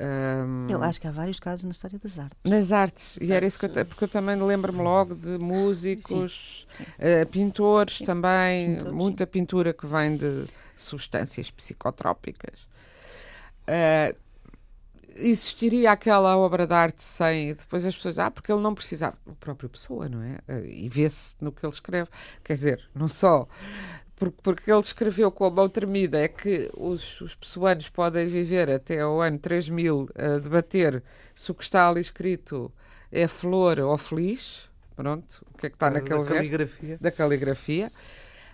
[0.00, 2.38] Hum, Eu acho que há vários casos na história das artes.
[2.44, 6.66] nas artes, e era isso que eu, porque eu também lembro-me logo de músicos,
[6.98, 12.68] eh, pintores também, Pintores, muita pintura que vem de substâncias psicotrópicas.
[13.66, 14.14] Eh,
[15.20, 17.54] existiria aquela obra de arte sem.
[17.54, 18.18] Depois as pessoas.
[18.18, 19.16] Ah, porque ele não precisava.
[19.26, 20.38] O próprio Pessoa, não é?
[20.48, 22.08] Eh, E vê-se no que ele escreve.
[22.44, 23.48] Quer dizer, não só.
[24.16, 28.70] Porque, porque ele escreveu com a mão tremida é que os, os pessoanos podem viver
[28.70, 31.02] até ao ano 3000 a debater
[31.34, 32.70] se o que está ali escrito
[33.10, 34.68] é flor ou feliz.
[34.94, 37.00] Pronto, o que é que está Da naquele verso caligrafia.
[37.00, 37.90] da caligrafia,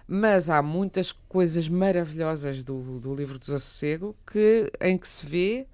[0.06, 5.66] mas há muitas coisas maravilhosas do, do livro do Desassossego que, em que se vê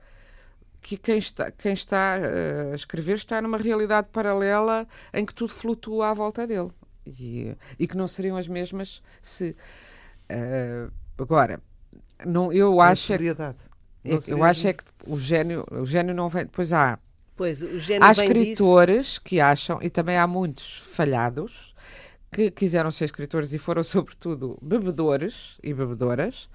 [0.83, 5.53] que quem está, quem está eh, a escrever está numa realidade paralela em que tudo
[5.55, 6.71] flutua à volta dele
[7.07, 9.57] e, e que não seriam as mesmas se.
[10.29, 11.61] eh, agora,
[12.27, 13.59] não, eu Na acho é que, sobriedade.
[14.05, 16.45] é eu acho é que o gênio, o gênio não vem.
[16.45, 16.99] Depois há
[17.37, 18.81] Pois, o gênio Há vem disso.
[18.81, 21.75] escritores que acham, e também há muitos falhados,
[22.33, 26.51] que quiseram ser escritores e foram, sobretudo, bebedores e bebedoras,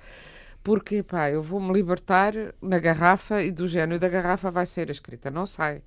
[0.68, 4.92] porque, pá, eu vou-me libertar na garrafa e do gênio da garrafa vai ser a
[4.92, 5.32] escrita.
[5.32, 5.82] Não sai.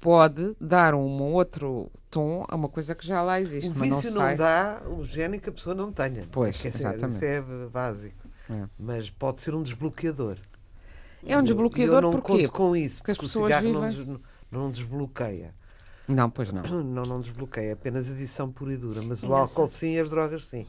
[0.00, 4.10] Pode dar um outro tom a uma coisa que já lá existe, O não vício
[4.10, 4.36] não, sai.
[4.36, 6.26] dá o gênio que a pessoa não tenha.
[6.32, 7.14] Pois, Quer dizer, exatamente.
[7.14, 8.28] Isso é básico.
[8.50, 8.64] É.
[8.76, 10.36] Mas pode ser um desbloqueador.
[11.24, 12.38] É um desbloqueador Eu não porquê?
[12.48, 15.54] conto com isso, Porque as porque o cigarro não, vivem- des- não desbloqueia.
[16.08, 16.62] Não, pois não.
[16.82, 19.00] Não, não desbloqueia, é apenas adição pura e dura.
[19.02, 20.66] Mas o álcool sim e as drogas sim.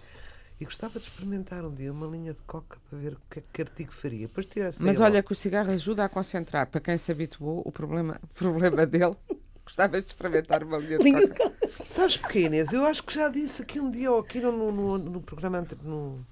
[0.60, 3.62] E gostava de experimentar um dia uma linha de coca para ver o que, que
[3.62, 4.28] artigo faria.
[4.28, 6.68] Depois tirar Mas olha que o cigarro ajuda a concentrar.
[6.68, 9.16] Para quem se habituou, o problema, problema dele.
[9.66, 11.54] Gostava de experimentar uma linha de Linha de coca.
[11.88, 12.74] Sabes porquê, Inês?
[12.74, 16.26] Eu acho que já disse aqui um dia, ou aqui no, no, no programa, no,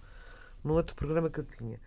[0.61, 1.79] no outro programa que eu tinha.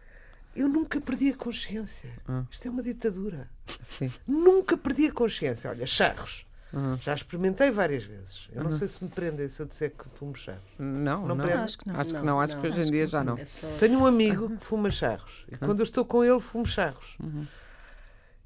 [0.56, 2.10] Eu nunca perdi a consciência.
[2.26, 2.44] Ah.
[2.50, 3.50] Isto é uma ditadura.
[3.82, 4.10] Sim.
[4.26, 5.68] Nunca perdi a consciência.
[5.68, 6.46] Olha, charros.
[6.74, 6.96] Uhum.
[7.00, 8.48] Já experimentei várias vezes.
[8.52, 10.60] Eu não sei se me prendem se eu disser que fumo charros.
[10.78, 11.44] Não, Não não.
[11.44, 11.60] prende?
[11.62, 11.94] Acho que não.
[12.00, 12.62] Acho que Não, não, acho não.
[12.62, 13.38] que hoje em dia já não.
[13.38, 13.66] É só...
[13.78, 15.44] Tenho um amigo que fuma charros.
[15.50, 17.16] E quando eu estou com ele, fumo charros.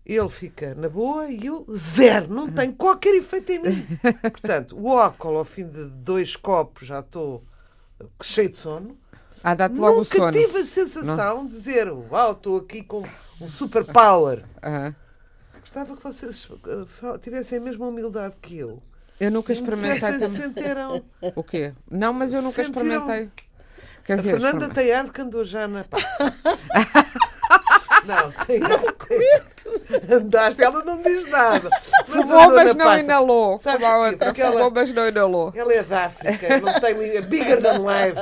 [0.04, 2.28] Ele fica na boa e eu zero.
[2.32, 3.86] Não tem qualquer efeito em mim.
[4.32, 7.44] Portanto, o álcool, ao fim de dois copos, já estou
[8.22, 8.96] cheio de sono.
[9.42, 10.32] Ah, dá-te logo o Nunca sono.
[10.32, 13.02] tive a sensação de dizer, uau, estou aqui com
[13.40, 14.44] um superpower.
[14.62, 14.94] Aham.
[15.60, 16.48] Gostava que vocês
[17.22, 18.82] tivessem a mesma humildade que eu.
[19.20, 20.30] Eu nunca me experimentei também.
[20.42, 21.04] sentiram.
[21.20, 21.72] O quê?
[21.90, 23.30] Não, mas eu nunca Sentiram- experimentei.
[24.04, 25.84] Quer A dizer, Fernanda experiment- Teiardo que andou já na.
[28.08, 28.32] Não,
[29.06, 30.14] Teiardo.
[30.14, 31.68] Andaste, ela não diz nada.
[32.08, 33.00] Mas Fumou, mas não passa.
[33.00, 33.54] inalou.
[33.54, 34.16] A.
[34.16, 35.52] Porque ela- mas não inalou.
[35.54, 38.18] Ela é da África, não tem li- bigger than life.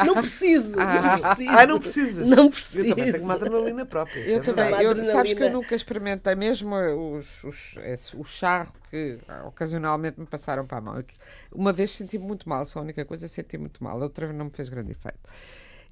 [0.04, 1.50] Não preciso, não preciso.
[1.58, 2.26] Ah, não precisas.
[2.26, 2.88] Não Eu preciso.
[2.88, 4.20] também tenho uma adrenalina própria.
[4.20, 6.74] Eu é também, eu, sabes que eu nunca experimentei, mesmo
[7.16, 11.04] os, os, esse- o charro que ah, ocasionalmente me passaram para a mão.
[11.52, 14.46] Uma vez senti muito mal, só a única coisa senti muito mal, outra vez não
[14.46, 15.18] me fez grande efeito.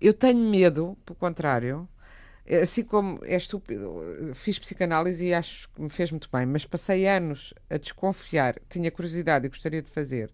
[0.01, 1.98] Eu tenho medo, pelo contrário, é
[2.57, 7.07] assim como é estúpido, fiz psicanálise e acho que me fez muito bem, mas passei
[7.07, 10.31] anos a desconfiar, tinha curiosidade e gostaria de fazer,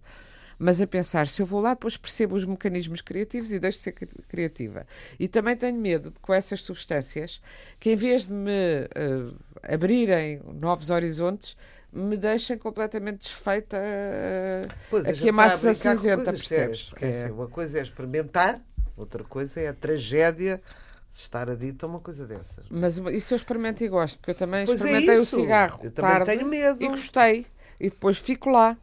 [0.59, 3.85] mas a pensar, se eu vou lá, depois percebo os mecanismos criativos e deixo de
[3.85, 4.87] ser cri- criativa.
[5.19, 7.41] E também tenho medo de, com essas substâncias,
[7.81, 9.33] que em vez de me eh,
[9.75, 11.57] abrirem novos horizontes,
[11.93, 16.91] me deixem completamente desfeita eh, Pois, aqui a massa está a brincar com cinzenta, percebes?
[16.91, 17.07] porque, É.
[17.07, 18.61] assim, uma coisa é experimentar,
[18.97, 20.61] outra coisa é a tragédia
[21.19, 22.67] estar adito a uma coisa dessas.
[22.71, 25.37] Mas isso eu experimento e gosto, porque eu também Pois é experimentei isso.
[25.37, 26.83] o cigarro Eu também tarde tenho medo.
[26.83, 27.47] e gostei.
[27.81, 28.77] e depois fico lá.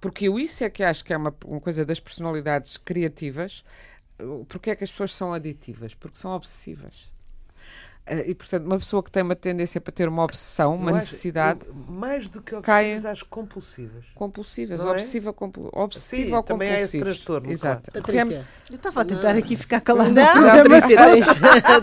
[0.00, 3.64] Porque eu isso é que acho que é uma, uma coisa das personalidades criativas.
[4.48, 5.94] Porque é que as pessoas são aditivas?
[5.94, 7.10] Porque são obsessivas.
[8.08, 11.00] Eh, E, portanto, uma pessoa que tem uma tendência para ter uma obsessão, uma acho-
[11.00, 14.04] necessidade eu- mais do que Cai- obsessivas, acho compulsivas.
[14.14, 14.92] compulsivas, Não é?
[14.92, 15.68] obsessiva, compul...
[15.72, 17.82] obsessiva Sim, ou também há esse transtorno, Exato.
[17.90, 18.04] claro.
[18.04, 18.46] Porque Patrícia.
[18.70, 20.10] Eu estava a tentar aqui ficar calada.
[20.10, 20.24] Não,
[20.62, 21.26] Patrícia, tens,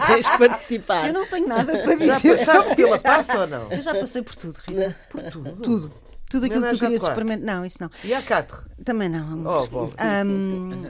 [0.07, 1.07] tens de participar.
[1.07, 2.29] Eu não tenho nada para Já dizer.
[2.37, 3.71] passaste pela passa ou não?
[3.71, 4.95] Eu já passei por tudo, Rita.
[5.09, 5.55] Por tudo.
[5.57, 6.03] Tudo.
[6.29, 7.45] Tudo aquilo que tu querias experimentar.
[7.57, 7.91] Não, isso não.
[8.03, 8.57] E a catre?
[8.83, 9.63] Também não, amor.
[9.63, 9.89] Oh, bom.
[9.99, 10.87] Ahm,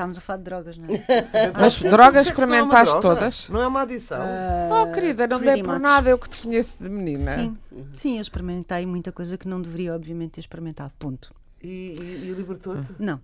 [0.00, 1.52] estávamos a falar de drogas, não é?
[1.58, 3.00] Mas drogas é não é experimentaste droga.
[3.16, 3.48] todas?
[3.48, 4.26] Não é uma adição.
[4.70, 7.34] Oh, querida, não dei por nada, eu que te conheço de menina.
[7.34, 7.58] Sim,
[7.94, 10.92] sim, eu experimentei muita coisa que não deveria, obviamente, ter experimentado.
[10.98, 11.32] Ponto.
[11.62, 12.88] E, e- e libertou-te?
[12.98, 13.20] Não,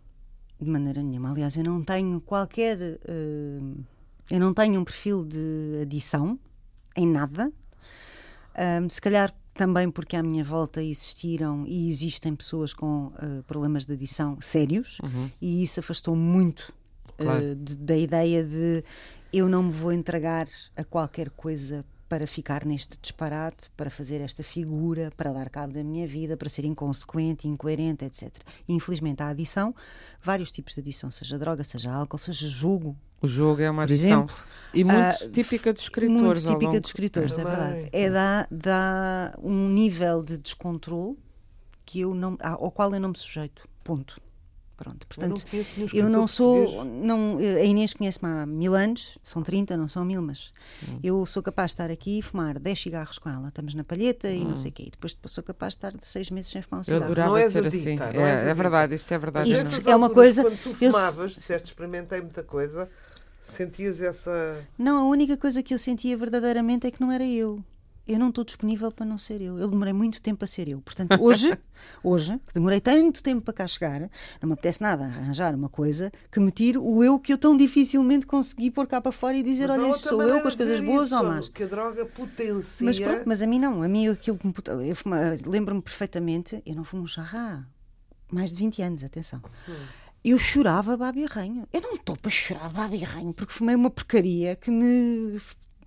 [0.60, 1.30] de maneira nenhuma.
[1.30, 2.78] Aliás, eu não tenho qualquer.
[2.80, 3.58] eh,
[4.30, 6.38] eu não tenho um perfil de adição
[6.96, 7.50] em nada.
[8.54, 13.84] Ahm, se calhar também porque à minha volta existiram e existem pessoas com eh, problemas
[13.86, 14.98] de adição sérios
[15.40, 16.72] e isso afastou muito
[17.18, 17.54] eh, Claro.
[17.54, 18.84] de- da ideia de
[19.32, 24.42] eu não me vou entregar a qualquer coisa para ficar neste disparate, para fazer esta
[24.42, 28.32] figura, para dar cabo da minha vida, para ser inconsequente, incoerente, etc.
[28.68, 29.74] E, infelizmente, a adição,
[30.22, 34.24] vários tipos de adição, seja droga, seja álcool, seja jogo, O jogo é uma adição.
[34.24, 34.36] exemplo.
[34.74, 36.44] E muito Ah, típica dos escritores.
[36.44, 37.56] Muito típica dos escritores, é Também.
[37.56, 37.88] verdade.
[37.92, 41.16] É dá, dá um nível de descontrole
[41.84, 43.66] que eu não, ao qual eu não me sujeito.
[43.82, 44.20] Ponto.
[44.76, 45.06] Pronto.
[45.16, 46.66] Eu não Portanto, conheço nenhum eu não sou.
[46.66, 47.04] português.
[47.04, 50.52] Não, a Inês conhece-me há mil anos, são 30, não são mil, mas
[50.86, 50.98] Hum.
[51.02, 53.48] eu sou capaz de estar aqui e fumar 10 cigarros com ela.
[53.48, 54.48] Estamos na palheta e Hum.
[54.50, 54.84] não sei o quê.
[54.88, 57.04] E depois sou capaz de estar seis meses sem fumar um Eu cigarro.
[57.04, 57.96] adorava Não ser assim.
[57.96, 58.54] não é, é adicta.
[58.54, 59.50] verdade, isto é verdade.
[59.50, 59.92] Isto não.
[59.92, 62.88] É uma coisa- Quando tu eu- fumavas, disseste experimentei muita coisa,
[63.42, 64.62] sentias essa.
[64.78, 67.64] Não, a única coisa que eu sentia verdadeiramente é que não era eu.
[68.06, 69.58] Eu não estou disponível para não ser eu.
[69.58, 70.80] Eu demorei muito tempo a ser eu.
[70.80, 71.58] Portanto, hoje,
[72.04, 74.00] hoje, que demorei tanto tempo para cá chegar,
[74.40, 77.56] não me apetece nada arranjar uma coisa que me tire o eu que eu tão
[77.56, 80.54] dificilmente consegui pôr cá para fora e dizer, Mas olha, isto sou eu com as
[80.54, 81.48] coisas boas isso, ou más.
[81.48, 82.86] Que a droga potencia.
[82.86, 83.82] Mas pronto, mas a mim não.
[83.82, 84.96] A mim aquilo que me puta- eu
[85.44, 87.64] Lembro-me perfeitamente, eu não fumo um há
[88.30, 89.42] mais de 20 anos, atenção.
[90.24, 91.66] Eu chorava babi arranho.
[91.72, 95.40] Eu não estou para chorar babi arranho porque fumei uma porcaria que me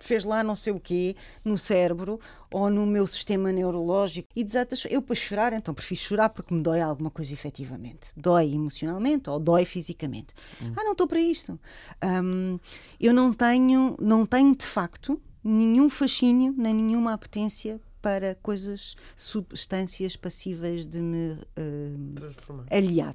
[0.04, 4.74] fez lá não sei o quê no cérebro ou no meu sistema neurológico e desata
[4.88, 8.08] eu para chorar então prefiro chorar porque me dói alguma coisa efetivamente.
[8.16, 10.28] Dói emocionalmente ou dói fisicamente.
[10.76, 11.58] Ah não estou para isto.
[12.04, 12.58] Hum,
[12.98, 20.16] eu não tenho não tenho de facto nenhum fascínio nem nenhuma apetência para coisas substâncias
[20.16, 22.64] passíveis de me hum, Transformar.
[22.70, 23.14] aliar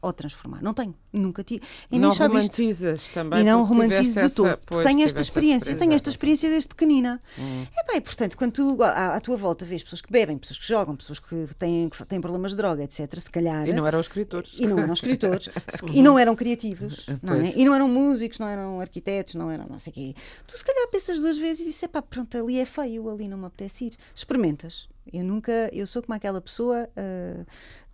[0.00, 0.62] ou transformar.
[0.62, 1.62] Não tenho, nunca tive.
[1.90, 2.56] E não sabe isto.
[2.56, 3.40] romantizas também.
[3.40, 4.58] E não romantizo de todo.
[4.64, 7.20] pois, tenho esta experiência, tenho esta experiência desde pequenina.
[7.38, 7.66] Hum.
[7.76, 10.66] É bem, portanto, quando tu à, à tua volta vês pessoas que bebem, pessoas que
[10.66, 13.66] jogam, pessoas que têm, que têm problemas de droga, etc., se calhar.
[13.66, 14.52] E não eram escritores.
[14.58, 15.48] E não eram escritores,
[15.92, 17.52] e não eram criativos, não é?
[17.56, 20.14] E não eram músicos, não eram arquitetos, não eram não sei o quê.
[20.46, 23.38] Tu se calhar pensas duas vezes e dizes, pá, pronto, ali é feio, ali não
[23.38, 23.96] me apetece ir.
[24.14, 24.88] Experimentas.
[25.12, 27.44] Eu nunca, eu sou como aquela pessoa ah,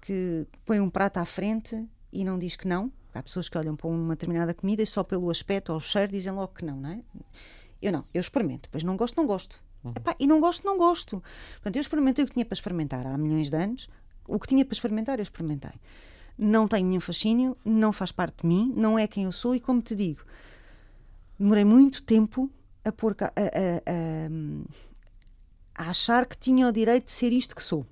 [0.00, 2.90] que põe um prato à frente e não diz que não.
[3.14, 6.32] Há pessoas que olham para uma determinada comida e só pelo aspecto ou cheiro dizem
[6.32, 7.00] logo que não, não é?
[7.82, 9.62] Eu não, eu experimento, depois não gosto, não gosto.
[9.94, 11.22] Epá, e não gosto, não gosto.
[11.54, 13.88] Portanto, eu experimentei o que tinha para experimentar há milhões de anos,
[14.26, 15.72] o que tinha para experimentar, eu experimentei.
[16.38, 19.60] Não tenho nenhum fascínio, não faz parte de mim, não é quem eu sou, e
[19.60, 20.22] como te digo,
[21.38, 22.50] demorei muito tempo
[22.84, 23.30] a, pôr a, a-
[25.76, 27.86] a- a achar que tinha o direito de ser isto que sou.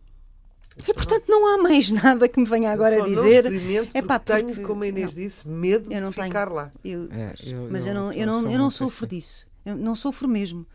[0.88, 3.46] E portanto não há mais nada que me venha agora Eu a dizer.
[3.94, 6.26] "Epá, porque tenho, porque- como a Inês não." disse, medo Eu não de tenho.
[6.28, 6.72] ficar lá.
[6.85, 9.16] Eu- É, eu- mas eu, eu- não, eu não, eu não sofro assim.
[9.16, 9.46] disso.
[9.64, 10.66] Eu não sofro mesmo.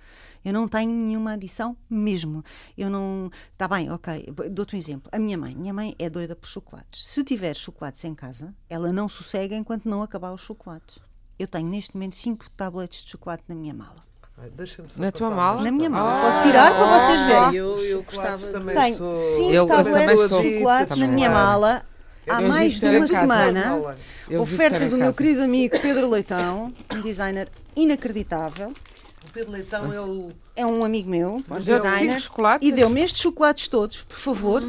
[0.45, 2.41] Eu não tenho nenhuma adição mesmo.
[2.77, 3.29] Eu não.
[3.51, 4.27] Está bem, ok.
[4.49, 5.09] Dou-te um exemplo.
[5.11, 5.53] A minha mãe.
[5.53, 7.05] Minha mãe é doida por chocolates.
[7.05, 10.99] Se tiver chocolates em casa, ela não sossega enquanto não acabar os chocolates.
[11.37, 14.06] Eu tenho neste momento cinco tabletes de chocolate na minha mala.
[14.39, 15.63] Ai, Deixa-me Na tua mala?
[15.63, 16.21] Na minha mala.
[16.25, 17.55] Posso tirar para vocês verem?
[17.55, 18.47] Eu, eu gostava.
[18.47, 20.41] também Tenho sou- cinco Eu- eu também tabletes sou.
[20.41, 21.83] de chocolate na minha mala
[22.29, 23.07] há Eu mais de uma casa.
[23.19, 23.95] semana.
[24.39, 28.69] Oferta do meu querido amigo Pedro Leitão, um designer inacreditável.
[29.27, 30.31] O Pedro Leitão é o.
[30.57, 32.19] É um amigo meu, um designer.
[32.19, 32.41] cinco?
[32.61, 34.63] E deu-me estes chocolates todos, por favor,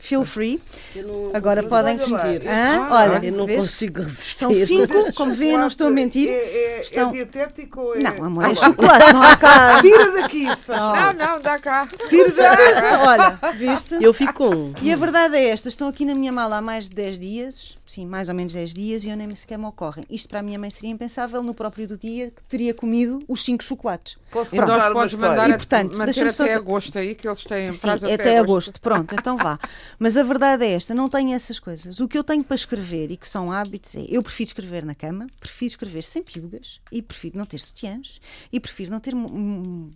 [0.00, 0.58] feel free.
[0.96, 2.48] Eu não Agora consigo podem resistir.
[2.48, 2.86] Hã?
[2.88, 3.60] Ah, Olha, Eu não vês?
[3.60, 4.36] consigo resistir.
[4.38, 6.28] São cinco, como veem, não estou a mentir.
[6.30, 6.32] É,
[6.78, 7.98] é, Estão- é dietético ou é.
[8.00, 8.54] Não, amor, Ah, é lá.
[8.56, 9.82] chocolate, não há cá.
[9.82, 11.88] Tira daqui isso, faz Não, não, dá cá.
[12.08, 12.84] Tira daqui.
[13.06, 13.94] Olha, viste?
[14.02, 14.72] Eu fico com um.
[14.80, 17.74] E a verdade é esta: estão aqui na minha mala há mais de 10 dias,
[17.86, 20.04] sim, mais ou menos 10 dias, e eu nem sequer me ocorrem.
[20.08, 23.44] Isto para a minha mãe seria impensável no próprio do dia que teria comido os
[23.44, 24.16] 5 chocolates.
[24.34, 27.44] Posso Ainda contar uma podes mandar E, portanto, manter até só- agosto aí, que eles
[27.44, 28.80] têm Sim, prazo até, até, agosto.
[28.80, 29.60] Pronto, então vá.
[29.96, 32.00] Mas a verdade é esta: não tenho essas coisas.
[32.00, 34.92] O que eu tenho para escrever e que são hábitos é eu prefiro escrever na
[34.92, 38.20] cama, prefiro escrever sem piugas e prefiro não ter sutiãs
[38.52, 39.88] e prefiro não ter hum,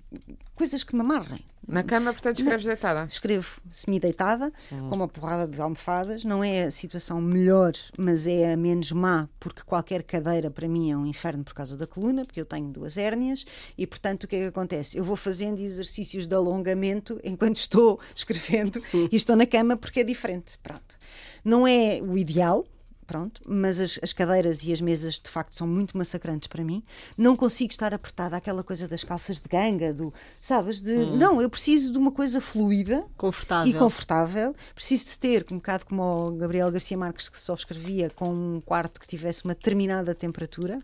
[0.54, 1.44] coisas que me amarrem.
[1.68, 3.04] Na cama, portanto, escreves deitada.
[3.04, 4.88] Escrevo semi-deitada, Hum.
[4.88, 6.24] com uma porrada de almofadas.
[6.24, 10.90] Não é a situação melhor, mas é a menos má, porque qualquer cadeira para mim
[10.90, 13.44] é um inferno por causa da coluna, porque eu tenho duas hérnias
[13.76, 14.96] e, portanto, o que é que acontece?
[14.96, 20.04] Eu vou fazendo exercícios de alongamento enquanto estou escrevendo e estou na cama porque é
[20.04, 20.58] diferente.
[20.62, 20.96] Pronto.
[21.44, 22.64] Não é o ideal.
[23.08, 26.82] Pronto, mas as, as cadeiras e as mesas de facto são muito massacrantes para mim.
[27.16, 30.78] Não consigo estar apertada àquela coisa das calças de ganga, do, sabes?
[30.82, 33.72] De, Não, eu preciso de uma coisa fluida Confortável.
[33.72, 34.54] e confortável.
[34.74, 38.60] Preciso de ter, um bocado como o Gabriel Garcia Marques, que só escrevia com um
[38.60, 40.78] quarto que tivesse uma determinada temperatura,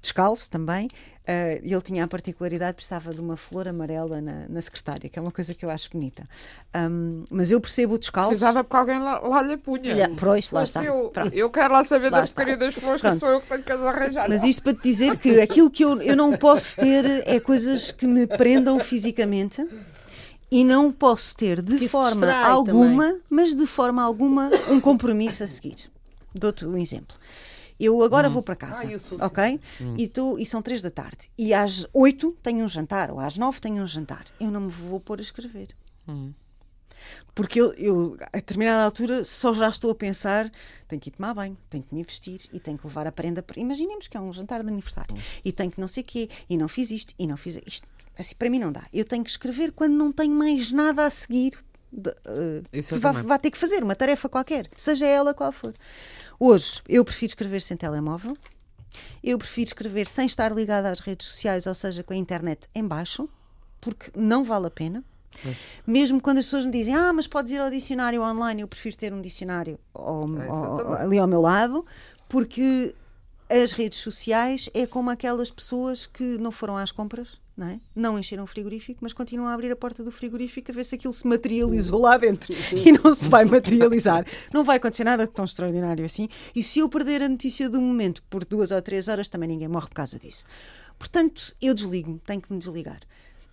[0.00, 0.88] descalço também.
[1.30, 5.22] Ah, ele tinha a particularidade, precisava de uma flor amarela na, na secretária, que é
[5.22, 6.24] uma coisa que eu acho bonita.
[6.72, 8.30] Ahm, mas eu percebo o descalço.
[8.30, 9.92] Precisava porque alguém lá, lá lhe punha.
[9.92, 10.82] Olha, pois, lá Mas está.
[10.82, 13.20] Eu, eu quero lá saber Lá das queridas flores, que Pronto.
[13.20, 14.26] sou eu que tenho que as arranjar.
[14.26, 17.92] Mas isto para te dizer que aquilo que eu, eu não posso ter é coisas
[17.92, 19.66] que me prendam fisicamente
[20.50, 25.46] e não posso ter de Que forma alguma, mas de forma alguma, um compromisso a
[25.46, 25.90] seguir.
[26.34, 27.14] Dou-te um exemplo.
[27.78, 29.60] Eu agora vou para casa, Ah, eu sou ok?
[29.96, 31.30] E, tô- e são três da tarde.
[31.38, 34.24] E às oito tenho um jantar, ou às nove tenho um jantar.
[34.40, 35.68] Eu não me vou pôr a escrever.
[37.34, 40.50] Porque eu, eu, a determinada altura, só já estou a pensar:
[40.88, 43.40] tenho que ir tomar banho, tenho que me vestir e tenho que levar a prenda.
[43.42, 45.14] para- Imaginemos que é um jantar de aniversário
[45.44, 47.86] e tenho que não sei o quê, e não fiz isto, e não fiz isto.
[48.18, 48.82] Assim, para mim não dá.
[48.92, 51.52] Eu tenho que escrever quando não tenho mais nada a seguir.
[51.90, 52.10] de-
[52.72, 55.72] Isso que vá ter que fazer, uma tarefa qualquer, seja ela qual for.
[56.38, 58.36] Hoje, eu prefiro escrever sem telemóvel.
[59.22, 62.84] Eu prefiro escrever sem estar ligada às redes sociais, ou seja, com a internet em
[62.86, 63.28] baixo,
[63.80, 65.04] porque não vale a pena.
[65.86, 68.96] Mesmo quando as pessoas me dizem, ah, mas podes ir ao dicionário online, eu prefiro
[68.96, 70.34] ter um dicionário ao- ao-
[70.80, 71.02] exatamente.
[71.02, 71.84] ali ao meu lado,
[72.28, 72.94] porque
[73.48, 77.80] as redes sociais é como aquelas pessoas que não foram às compras, não, é?
[77.94, 80.94] não encheram o frigorífico, mas continuam a abrir a porta do frigorífico a ver se
[80.94, 84.24] aquilo se materializou lá dentro e não se vai materializar.
[84.54, 86.28] Não vai acontecer nada de tão extraordinário assim.
[86.54, 89.66] E se eu perder a notícia do momento por duas ou três horas, também ninguém
[89.66, 90.44] morre por causa disso.
[90.96, 93.00] Portanto, eu desligo-me, tenho que me desligar.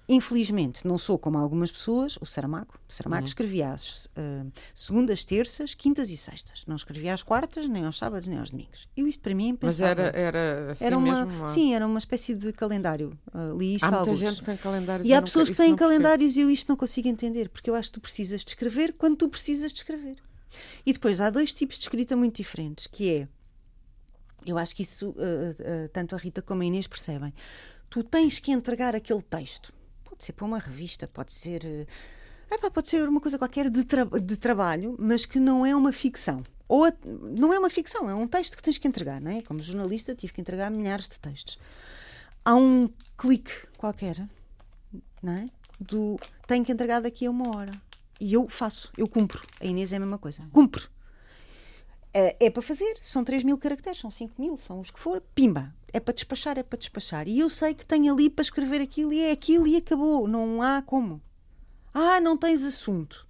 [0.07, 2.75] Infelizmente, não sou como algumas pessoas, o Saramago.
[2.87, 6.63] O Saramago escrevia às eh, segundas, terças, quintas e sextas.
[6.67, 8.87] Não escrevia às quartas, nem aos sábados, nem aos domingos.
[8.95, 11.39] E isto para mim é Mas era, era assim Era uma, mesmo?
[11.39, 13.17] uma- Sim, era uma espécie de calendário.
[13.33, 15.07] Uh, li isto Há muita gente que tem calendários.
[15.07, 17.73] E eu há pessoas que têm calendários e eu isto não consigo entender, porque eu
[17.73, 20.17] acho que tu precisas de escrever quando tu precisas de escrever.
[20.85, 23.27] E depois há dois tipos de escrita muito diferentes, que é,
[24.45, 27.33] eu acho que isso uh, uh, tanto a Rita como a Inês percebem.
[27.89, 29.73] Tu tens que entregar aquele texto.
[30.15, 31.87] Pode ser para uma revista, pode ser,
[32.49, 35.91] epá, pode ser uma coisa qualquer de, tra- de trabalho, mas que não é uma
[35.91, 36.41] ficção.
[36.69, 36.93] Ou a-
[37.37, 39.41] não é uma ficção, é um texto que tens que entregar, não é?
[39.41, 41.59] Como jornalista tive que entregar milhares de textos.
[42.45, 44.25] Há um clique qualquer
[45.21, 45.45] não é?
[45.79, 47.73] Do tenho que entregar daqui a uma hora.
[48.21, 49.45] E eu faço, eu cumpro.
[49.59, 50.47] A Inês é a mesma coisa.
[50.53, 50.87] Cumpro.
[52.13, 55.21] É, é para fazer, são 3 mil caracteres, são 5 mil, são os que for,
[55.33, 55.73] pimba.
[55.95, 57.25] É para despachar, é para despachar.
[57.27, 60.27] E eu sei que tenho ali para escrever aquilo e é aquilo e acabou.
[60.27, 61.21] Não há como.
[61.93, 63.25] Ah, não tens assunto.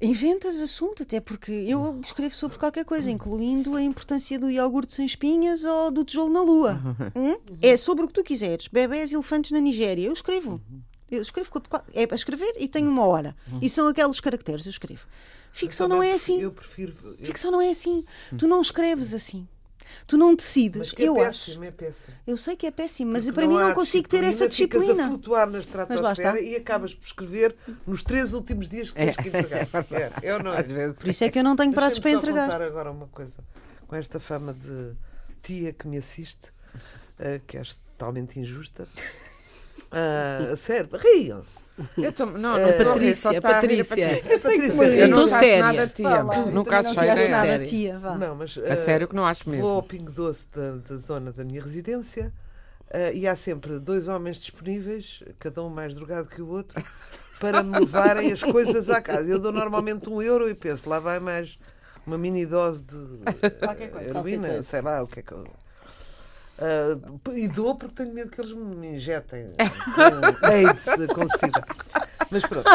[0.00, 5.04] Inventas assunto, até porque eu escrevo sobre qualquer coisa, incluindo a importância do iogurte sem
[5.04, 6.80] espinhas ou do tijolo na lua.
[7.14, 7.36] Hum?
[7.60, 8.66] É sobre o que tu quiseres.
[8.68, 10.06] Bebés e elefantes na Nigéria.
[10.06, 10.60] Eu escrevo.
[11.10, 11.50] Eu escrevo.
[11.92, 13.36] É para escrever e tenho uma hora.
[13.60, 15.06] E são aqueles caracteres, eu escrevo.
[15.52, 16.40] Ficção não é assim.
[16.40, 16.94] Eu prefiro.
[17.04, 18.04] eu- Ficção não é assim.
[18.38, 19.46] Tu não escreves assim.
[20.06, 20.78] Tu não decides.
[20.78, 21.46] Mas que é eu acho.
[21.46, 22.16] péssimo, é péssimo.
[22.26, 24.84] Eu sei que é péssimo, mas Porque para mim não consigo ter essa Ficas a
[24.84, 25.08] disciplina.
[25.08, 26.40] flutuar na lá estratosfera está.
[26.40, 27.54] e acabas por escrever
[27.86, 29.68] nos três últimos dias que tens que entregar.
[30.22, 30.60] É, é ou não é?
[30.60, 30.96] Às vezes.
[30.98, 32.44] Por isso é que eu não tenho prazos para entregar.
[32.46, 33.42] contar agora uma coisa.
[33.86, 34.94] Com esta fama de
[35.42, 36.52] tia que me assiste,
[37.18, 37.62] eh, que é
[37.96, 38.88] totalmente injusta.
[39.90, 41.63] A sério, riam-se.
[41.98, 44.38] Eu tô, não, Eh, não só Patrícia, a Patrícia.
[44.40, 44.84] Patrícia.
[44.84, 45.58] É Eu estou séria.
[45.64, 46.08] nada tia.
[46.22, 47.66] Lá, Nunca achei nada, séria.
[47.66, 48.14] tia, vá.
[48.16, 49.64] Não, mas, A eh, sério que não acho mesmo.
[49.64, 52.32] Vou ao Pingo Doce da, da zona da minha residência
[52.90, 56.80] eh, e há sempre dois homens disponíveis, cada um mais drogado que o outro,
[57.40, 59.28] para me levarem as coisas à casa.
[59.28, 61.58] Eu dou normalmente um euro e penso, lá vai mais
[62.06, 62.96] uma mini dose de
[64.08, 65.44] heroína, sei lá o que é que eu.
[66.58, 66.98] Ah,
[67.34, 69.52] e dou porque tenho medo que eles me injetem
[69.94, 71.64] com AIDS, com sida.
[72.30, 72.68] Mas pronto.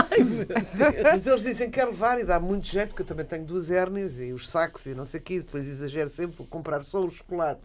[1.03, 3.69] Mas eles dizem que quer levar e dá muito jeito, porque eu também tenho duas
[3.69, 5.39] hérnias e os sacos e não sei o quê.
[5.39, 7.63] Depois exagero sempre, vou comprar só o chocolate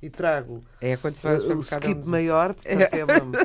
[0.00, 2.10] e trago É quando se vai ao o é um skip museu.
[2.10, 3.38] maior, portanto é uma...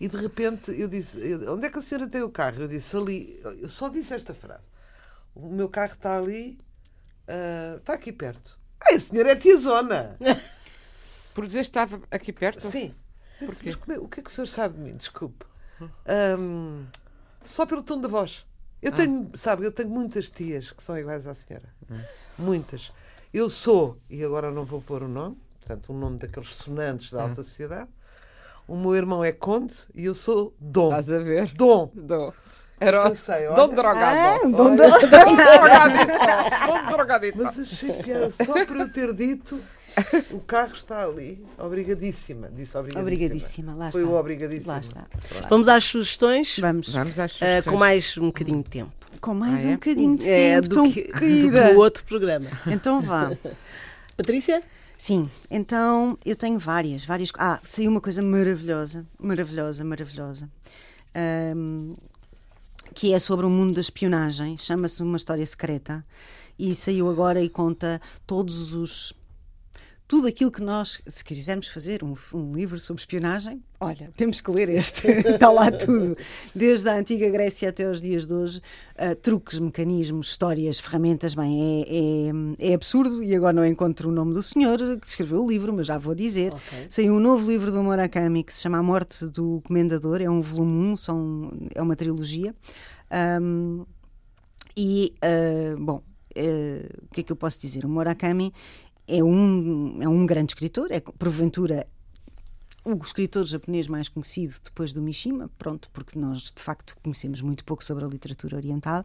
[0.00, 1.16] E de repente eu disse,
[1.48, 2.62] onde é que a senhora tem o carro?
[2.62, 4.64] Eu disse, ali, eu só disse esta frase.
[5.34, 6.58] O meu carro está ali,
[7.28, 8.58] ah, está aqui perto.
[8.80, 10.16] Ah, a senhora é tiazona!
[11.34, 12.66] Por dizer que estava aqui perto?
[12.70, 12.94] Sim.
[13.40, 13.62] Porquê?
[13.66, 14.96] Mas como é- o que é que o senhor sabe de mim?
[14.96, 15.44] Desculpe.
[16.06, 16.84] Ahm,
[17.42, 18.44] só pelo tom da voz.
[18.80, 21.68] Eu tenho, sabe, eu tenho muitas tias que são iguais à senhora.
[22.38, 22.92] Muitas.
[23.32, 27.22] Eu sou, e agora não vou pôr o nome, portanto, um nome daqueles sonantes da
[27.22, 27.88] alta sociedade.
[28.68, 30.88] O meu irmão é conde e eu sou dom.
[30.90, 31.52] Estás a ver?
[31.52, 31.90] Dom.
[31.94, 32.32] Dom.
[32.80, 33.56] Era Eu sei, olha.
[33.56, 34.00] Dom Drogado.
[34.18, 36.12] Ah, Dom Dom Drogadito.
[36.66, 37.38] Dom Drogadito.
[37.38, 39.60] Mas achei piada só por eu ter dito
[40.30, 41.44] o carro está ali.
[41.58, 42.48] Obrigadíssima.
[42.48, 43.00] Disse obrigadíssima.
[43.02, 44.12] Obrigadíssima, lá Foi está.
[44.12, 44.72] o obrigadíssima.
[44.74, 45.06] Lá está.
[45.48, 46.88] Vamos às sugestões Vamos.
[46.92, 47.64] Vamos às ah, sugestões.
[47.64, 48.92] com mais um bocadinho de tempo.
[49.20, 49.70] Com mais Ah, é?
[49.70, 51.68] um bocadinho de É, tempo, do tão que, do querida.
[51.68, 52.50] que o outro programa.
[52.66, 53.30] Então vá.
[54.16, 54.62] Patrícia?
[54.98, 57.30] Sim, então eu tenho várias, várias.
[57.38, 60.48] Ah, saiu uma coisa maravilhosa, maravilhosa, maravilhosa.
[61.14, 61.94] Ahm,
[62.94, 66.04] que é sobre o mundo da espionagem, chama-se Uma História Secreta
[66.58, 69.12] e saiu agora e conta todos os.
[70.14, 74.48] Tudo aquilo que nós, se quisermos fazer um, um livro sobre espionagem, olha, temos que
[74.48, 75.08] ler este.
[75.10, 76.16] Está lá tudo.
[76.54, 78.60] Desde a antiga Grécia até aos dias de hoje,
[78.96, 81.34] ah, truques, mecanismos, histórias, ferramentas.
[81.34, 81.84] Bem,
[82.60, 85.48] é, é, é absurdo e agora não encontro o nome do senhor que escreveu o
[85.48, 86.54] livro, mas já vou dizer.
[86.54, 86.86] Ok.
[86.88, 90.40] Saiu um novo livro do Murakami que se chama A Morte do Comendador, é um
[90.40, 92.54] volume 1, são, é uma trilogia.
[93.10, 93.82] Ahm,
[94.76, 96.04] e, ah, bom,
[96.36, 97.84] eh, o que é que eu posso dizer?
[97.84, 98.52] O Murakami
[99.06, 101.86] é um, é um grande escritor, é porventura
[102.84, 107.64] o escritor japonês mais conhecido depois do Mishima, pronto, porque nós de facto conhecemos muito
[107.64, 109.02] pouco sobre a literatura oriental.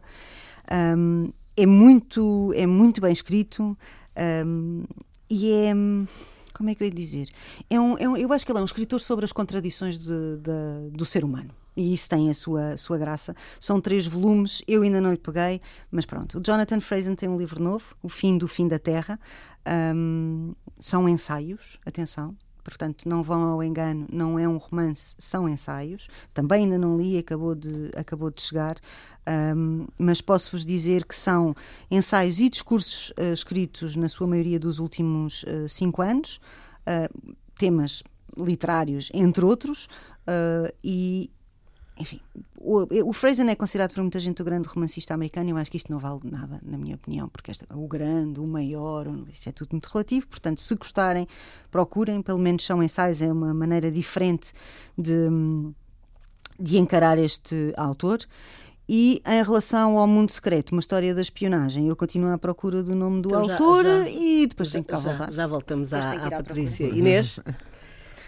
[0.70, 3.76] Ahm, é muito é muito bem escrito
[4.14, 4.84] ahm,
[5.30, 5.72] e é
[6.52, 7.28] como é que eu ia dizer?
[7.70, 10.08] É um, é um- eu acho que ele é um escritor sobre as contradições de-
[10.36, 11.50] de- do ser humano.
[11.76, 13.34] E isso tem a sua, sua graça.
[13.58, 15.60] São três volumes, eu ainda não lhe peguei,
[15.90, 16.38] mas pronto.
[16.38, 19.18] O Jonathan Franzen tem um livro novo, O Fim do Fim da Terra.
[19.64, 26.08] Ahm, são ensaios, atenção, portanto não vão ao engano, não é um romance, são ensaios.
[26.32, 28.76] Também ainda não li, acabou de, acabou de chegar,
[29.26, 31.54] Ahm, mas posso-vos dizer que são
[31.90, 36.40] ensaios e discursos eh, escritos, na sua maioria, dos últimos eh, cinco anos,
[36.86, 37.08] ah,
[37.58, 38.02] temas
[38.36, 39.88] literários, entre outros,
[40.26, 41.30] ah, e
[42.00, 42.20] enfim,
[42.56, 45.70] o, o Fraser é considerado por muita gente o grande romancista americano e eu acho
[45.70, 49.48] que isto não vale nada, na minha opinião, porque esta, o grande, o maior, isso
[49.48, 50.26] é tudo muito relativo.
[50.28, 51.28] Portanto, se gostarem,
[51.70, 54.52] procurem, pelo menos são ensaios, é uma maneira diferente
[54.96, 55.28] de,
[56.58, 58.20] de encarar este autor.
[58.92, 62.92] E em relação ao Mundo Secreto, uma história da espionagem, eu continuo à procura do
[62.94, 65.32] nome do Então já- autor já- e depois tenho que cá já, voltar.
[65.32, 66.86] já voltamos à, à à Patrícia.
[66.88, 67.38] Inês?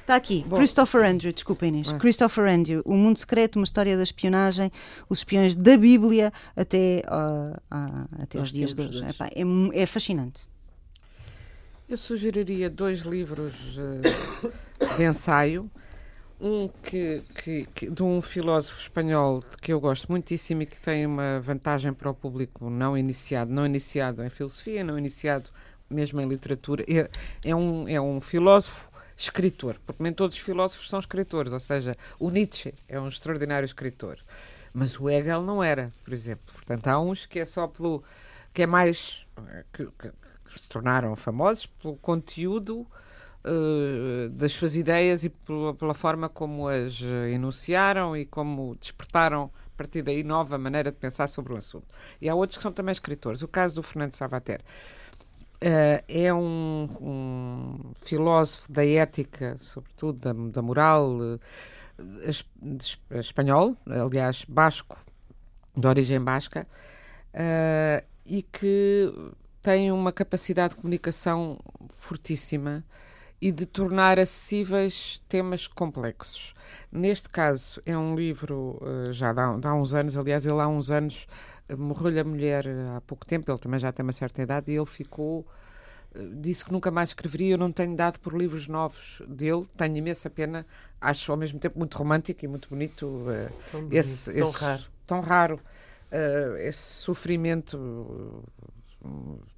[0.03, 1.91] Está aqui, Christopher Andrew, desculpa Inês.
[1.93, 4.71] Christopher Andrew, O Mundo Secreto, uma história da espionagem,
[5.09, 9.05] os espiões da Bíblia até, ah, ah, até aos dias de hoje.
[9.09, 9.43] Epá, é,
[9.83, 10.41] é fascinante.
[11.89, 15.71] Eu sugeriria dois livros eh, de ensaio.
[16.41, 21.07] Um que, que- que- de um filósofo espanhol que eu gosto muitíssimo e que tem
[21.07, 25.51] uma vantagem para o público não iniciado, não iniciado em filosofia, não iniciado
[25.89, 26.85] mesmo em literatura.
[26.89, 27.09] É,
[27.45, 31.97] é um, é um filósofo escritor, porque nem todos os filósofos são escritores, ou seja,
[32.19, 34.19] o Nietzsche é um extraordinário escritor,
[34.73, 36.53] mas o Hegel não era, por exemplo.
[36.55, 38.03] Portanto, há uns que é só pelo
[38.55, 40.13] que é mais eh, que, que-
[40.45, 42.87] que se tornaram famosos pelo conteúdo
[43.45, 49.51] eh, das suas ideias e pela, pela forma como as eh, enunciaram e como despertaram
[49.75, 51.87] a partir daí nova maneira de pensar sobre o assunto.
[52.21, 53.43] E há outros que são também escritores.
[53.43, 54.61] O caso do Fernando Savater
[55.63, 61.39] eh, é um, um filósofo da ética, sobretudo da, da moral, eh,
[62.29, 62.45] es-
[62.81, 64.99] es- espanhol, aliás, basco,
[65.77, 66.67] de origem basca,
[67.35, 69.13] eh, e que
[69.63, 71.59] tem uma capacidade de comunicação
[72.01, 72.85] fortíssima
[73.41, 76.55] e de tornar acessíveis temas complexos.
[76.91, 81.27] Neste caso, é um livro já dá, dá uns anos, aliás, ele há uns anos
[81.79, 84.77] morreu-lhe a mulher eh, há pouco tempo, ele também já tem uma certa idade e
[84.77, 85.47] ele ficou.
[86.15, 87.55] eh, Disse que nunca mais escreveria.
[87.55, 90.67] Eu não tenho dado por livros novos dele, tenho imensa pena.
[91.01, 93.25] Acho ao mesmo tempo muito romântico e muito bonito.
[93.31, 94.83] eh, Tão bonito, esse, tão esse- raro.
[95.07, 95.61] tão raro,
[96.11, 98.45] eh, esse sofrimento
[99.05, 99.09] eh,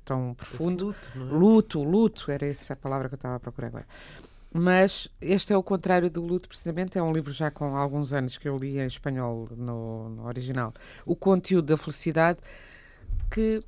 [0.05, 0.91] tão profundo.
[0.91, 1.39] Esse luto, é?
[1.39, 3.87] Luto, luto, era essa a palavra que eu estava a procurar agora.
[4.57, 6.97] Mas este é o contrário do luto, precisamente.
[6.97, 10.73] É um livro já com alguns anos que eu li em espanhol no, no original.
[11.05, 12.39] O conteúdo da felicidade
[13.31, 13.61] que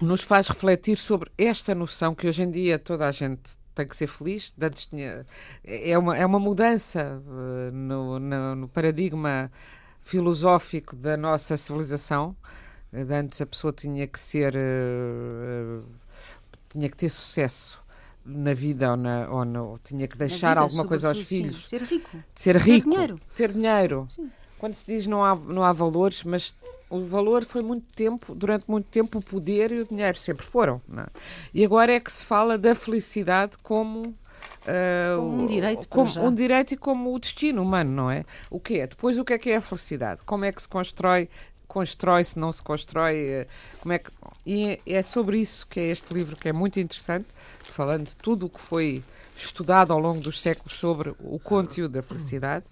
[0.00, 3.42] nos faz refletir sobre esta noção que hoje em dia toda a gente
[3.74, 4.54] tem que ser feliz.
[4.62, 5.26] Antes tinha,
[5.64, 7.20] é, uma, é uma mudança
[7.68, 9.50] eh, no, no, no paradigma
[10.02, 12.36] filosófico da nossa civilização.
[12.92, 14.54] Eh, Antes a pessoa tinha que ser.
[14.56, 15.80] eh,
[16.68, 17.81] tinha que ter sucesso
[18.24, 21.68] na vida ou, na, ou tinha que deixar vida, alguma coisa aos sim, filhos.
[21.68, 22.16] Ser rico.
[22.34, 23.20] de ser rico, dinheiro.
[23.34, 24.08] ter dinheiro.
[24.58, 26.54] Quando se diz não há, não há valores, mas
[26.88, 30.80] o valor foi muito tempo, durante muito tempo, o poder e o dinheiro sempre foram.
[30.96, 31.06] é?
[31.52, 34.14] E agora é que se fala da felicidade como.
[34.66, 38.24] ah, Como um direito, como um direito e como o destino humano, não é?
[38.50, 38.86] O que é?
[38.86, 40.20] Depois o que é que é a felicidade?
[40.24, 41.28] Como é que se constrói?
[41.66, 43.16] Constrói-se, não se constrói?
[43.16, 43.46] eh,
[43.80, 44.10] Como é que...
[44.44, 47.26] E é sobre isso que é este livro, que é muito interessante,
[47.72, 49.02] falando de tudo o que foi
[49.34, 52.64] estudado ao longo dos séculos sobre o conteúdo da felicidade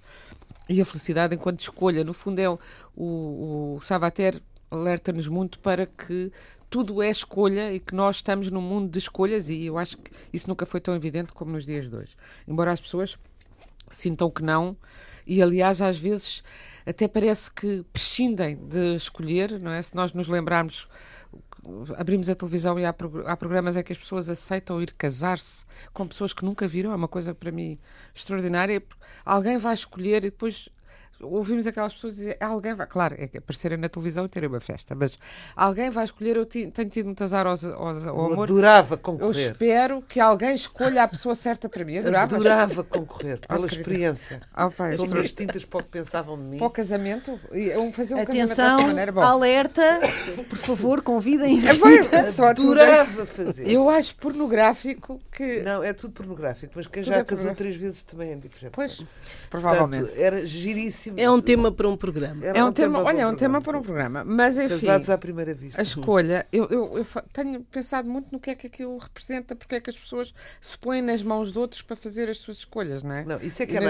[0.68, 2.04] e a felicidade enquanto escolha.
[2.04, 2.58] No fundo, é o,
[2.94, 4.40] o, o Savater
[4.70, 6.30] alerta-nos muito para que
[6.68, 10.12] tudo é escolha e que nós estamos num mundo de escolhas e eu acho que
[10.32, 12.16] isso nunca foi tão evidente como nos dias de hoje.
[12.46, 13.18] Embora as pessoas
[13.90, 14.76] sintam que não
[15.26, 16.44] e aliás às vezes
[16.86, 19.82] até parece que prescindem de escolher, não é?
[19.82, 20.86] Se nós nos lembrarmos
[21.96, 22.94] abrimos a televisão e há,
[23.26, 26.94] há programas em que as pessoas aceitam ir casar-se com pessoas que nunca viram, é
[26.94, 27.78] uma coisa para mim
[28.14, 28.82] extraordinária.
[29.24, 30.68] Alguém vai escolher e depois
[31.22, 34.60] ouvimos aquelas pessoas dizer alguém vai, claro, é que aparecerem na televisão e terem uma
[34.60, 35.18] festa, mas
[35.54, 38.44] alguém vai escolher, eu ti- tenho tido muito azar aos, ao Eu amor.
[38.44, 39.50] adorava Eu concorrer.
[39.52, 41.98] espero que alguém escolha a pessoa certa para mim.
[41.98, 42.34] Adorava.
[42.36, 44.40] Adorava concorrer, pela experiência.
[44.52, 46.58] Ah, São isto- minhas tintas para o que pensavam de mim.
[46.58, 49.12] para o casamento, e eu fazer um casamento Atenção, maneira.
[49.12, 50.00] Bom, alerta,
[50.48, 51.66] por favor, convidem.
[51.68, 53.68] é, vai, só tudo é- Adorava fazer.
[53.70, 55.62] Eu acho pornográfico que.
[55.62, 58.72] Não, é tudo pornográfico, mas quem Tudo já é casou três vezes também é diferente.
[58.72, 59.02] Pois,
[59.48, 60.00] provavelmente.
[60.04, 61.09] Portanto, era giríssimo.
[61.16, 62.44] É um tema para um programa.
[62.44, 63.38] Era É um tema, para olha, é um programa.
[63.38, 64.24] tema para um programa.
[64.24, 65.80] Mas enfim, Casados à primeira vista.
[65.80, 69.74] a escolha, eu, eu, eu tenho pensado muito no que é que aquilo representa, porque
[69.76, 73.02] é que as pessoas se põem nas mãos de outros para fazer as suas escolhas,
[73.02, 73.24] não é?
[73.24, 73.80] Não, isso é que E é.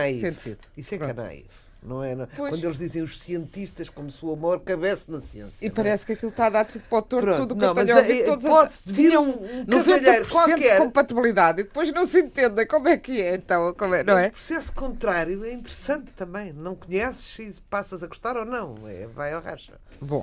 [0.77, 1.70] Isso é é naif.
[1.83, 2.14] Não é?
[2.14, 2.26] Não-.
[2.37, 5.55] Quando eles dizem os cientistas como se o amor cabesse na ciência.
[5.62, 5.70] E é?
[5.70, 7.87] parece que aquilo está a dar tudo para o torto, Pronto, tudo o não, mas
[7.87, 10.78] tenho ouvido, a- todos pode-se vir um- um 90% cavalheiro de qualquer.
[10.78, 14.26] compatibilidade e depois não se entendem como é que é, então, como é, não Esse
[14.26, 14.31] é?
[14.31, 16.53] processo contrário é interessante também.
[16.53, 18.74] Não conheces e passas a gostar ou não.
[18.87, 19.72] É, vai ao racha.
[20.01, 20.22] Bom,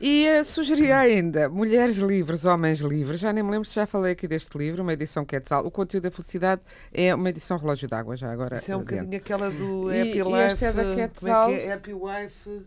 [0.00, 3.20] e sugeria ainda Mulheres Livres, Homens Livres.
[3.20, 5.66] Já nem me lembro se já falei aqui deste livro, uma edição Quetzal.
[5.66, 8.56] O conteúdo da felicidade é uma edição Relógio d'Água, já agora.
[8.56, 10.36] Isso é um bocadinho aquela do E- Happy e Life.
[10.52, 11.50] este é da como Quetzal.
[11.50, 11.72] é que é?
[11.74, 12.62] Happy Wife.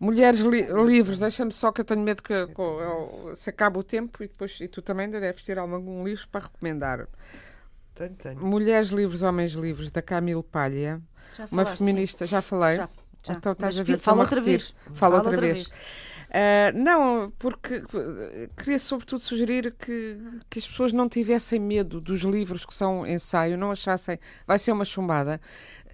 [0.00, 3.84] Mulheres li- Livres, deixa-me só que eu tenho medo que co- eu- se acabe o
[3.84, 7.06] tempo e depois e tu também ainda deves ter algum livro para recomendar.
[7.94, 8.40] Tenho, tenho.
[8.44, 11.00] Mulheres Livres, Homens Livres, da Camille Palha,
[11.36, 12.78] Já uma feminista, já falei.
[12.78, 12.88] Já,
[13.22, 13.34] já.
[13.34, 14.74] Então estás Mas a ver, fala outra vez.
[14.86, 15.68] Fala, Fala outra, outra vez.
[15.68, 15.70] vez.
[16.34, 20.18] Ah, não, porque eh, queria sobretudo sugerir que,
[20.48, 24.72] que as pessoas não tivessem medo dos livros que são ensaio, não achassem vai ser
[24.72, 25.38] uma chumbada.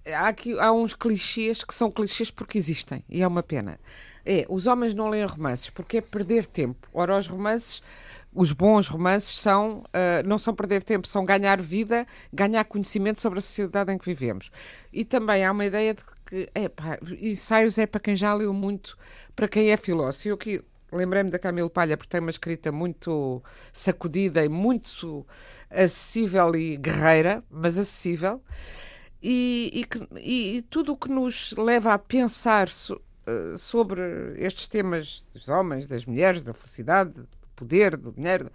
[0.07, 3.81] Há, aqui, há uns clichês que são clichês porque existem e é uma pena.
[4.25, 6.89] É, os homens não leem romances porque é perder tempo.
[6.95, 7.83] Ora, os romances,
[8.33, 13.39] os bons romances são, ah, não são perder tempo, são ganhar vida, ganhar conhecimento sobre
[13.39, 14.51] a sociedade em que vivemos.
[14.93, 18.97] E também há uma ideia de que epá, ensaios é para quem já leu muito,
[19.35, 20.29] para quem é filósofo.
[20.29, 20.63] Eu aqui
[20.93, 25.27] lembrei-me da Camille Palha porque tem uma escrita muito sacudida e muito
[25.71, 28.43] acessível e guerreira, mas acessível.
[29.23, 34.01] E, e que- e- tudo o que nos leva a pensar so- eh, sobre
[34.37, 37.15] estes temas dos homens, das mulheres, da felicidade,
[37.59, 38.51] poder, do dinheiro,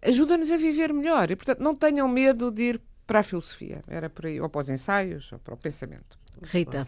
[0.00, 1.30] ajuda-nos a viver melhor.
[1.30, 3.82] E, portanto, não tenham medo de ir para a filosofia.
[3.88, 6.18] Era por aí, ou para os ensaios, ou para o pensamento.
[6.42, 6.86] Rita.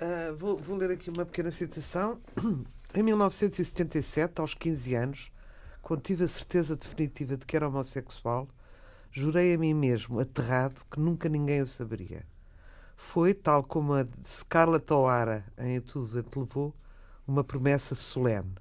[0.00, 2.20] Ah, vou, vou ler aqui uma pequena citação.
[2.94, 5.32] Em 1977, aos 15 anos,
[5.82, 8.48] quando tive a certeza definitiva de que era homossexual,
[9.10, 12.24] jurei a mim mesmo, aterrado, que nunca ninguém o saberia.
[12.96, 16.74] Foi, tal como a de Scarlett O'Hara em A Tudo Vento Levou,
[17.26, 18.54] uma promessa solene.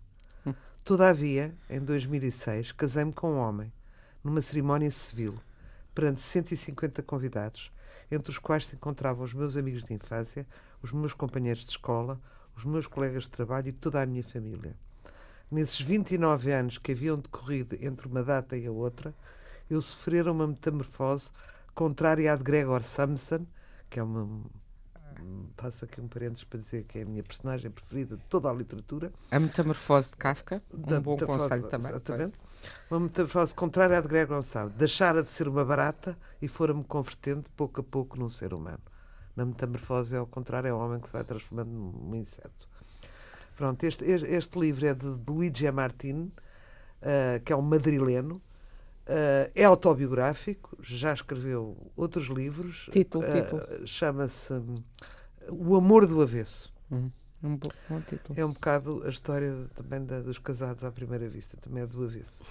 [0.85, 3.73] Todavia, em 2006, casei-me com um homem,
[4.23, 5.33] numa cerimónia civil,
[5.95, 7.71] perante 150 convidados,
[8.11, 10.45] entre os quais se encontravam os meus amigos de infância,
[10.83, 12.21] os meus companheiros de escola,
[12.55, 14.75] os meus colegas de trabalho e toda a minha família.
[15.49, 19.11] Nesses 29 anos que haviam decorrido entre uma data e a outra,
[19.67, 21.31] eu sofrera uma metamorfose
[21.73, 23.47] contrária à de Gregor Samson,
[23.89, 24.39] que é uma.
[25.21, 28.49] Um- Faço aqui um parênteses para dizer que é a minha personagem preferida de toda
[28.49, 29.11] a literatura.
[29.31, 31.91] A metamorfose de Kafka, um bom conselho também.
[31.91, 32.37] Exatamente.
[32.91, 34.75] Uma metamorfose contrária à de Gregor Samson.
[34.77, 38.79] Deixara de ser uma barata e fora-me convertendo pouco a pouco num ser humano.
[39.35, 42.67] Na metamorfose, é ao contrário, é o homem que se vai transformando num inseto.
[43.55, 46.31] Pronto, este, este, este livro é de Luigi Martin,
[47.01, 48.41] eh, que é um madrileno,
[49.07, 52.89] Uh, é autobiográfico, já escreveu outros livros.
[52.91, 53.87] Título, Uh, título.
[53.87, 54.53] Chama-se
[55.49, 56.73] O Amor do Avesso.
[56.91, 57.11] Hum,
[57.43, 58.39] um bom, bom título.
[58.39, 61.87] É um bocado a história de- também da- dos casados à primeira vista, também é
[61.87, 62.43] do avesso.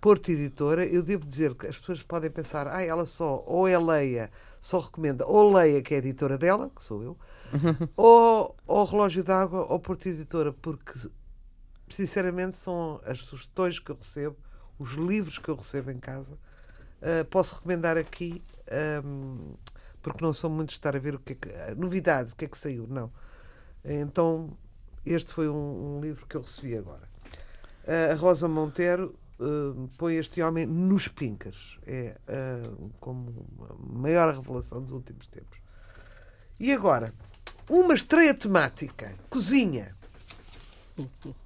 [0.00, 3.78] Porto Editora, eu devo dizer que as pessoas podem pensar, ah, ela só, ou é
[3.78, 4.30] Leia,
[4.60, 7.18] só recomenda, ou Leia, que é a editora dela, que sou eu,
[7.96, 10.92] ou, ou Relógio d'Água, ou Porto Editora, porque
[11.88, 14.36] sinceramente são as sugestões que eu recebo,
[14.82, 16.36] os livros que eu recebo em casa.
[17.00, 19.54] Ah, posso recomendar aqui, ahm,
[20.00, 22.44] porque não sou muito de estar a ver o que é que, novidades, o que
[22.44, 23.10] é que saiu, não.
[23.84, 24.56] Então,
[25.04, 27.10] este foi um, um livro que eu recebi agora.
[28.10, 31.78] A Rosa Monteiro eh, põe este homem nos pincas.
[31.84, 32.16] É
[33.00, 35.58] como a maior revelação dos últimos tempos.
[36.60, 37.12] E agora,
[37.68, 39.96] uma estreia temática: cozinha.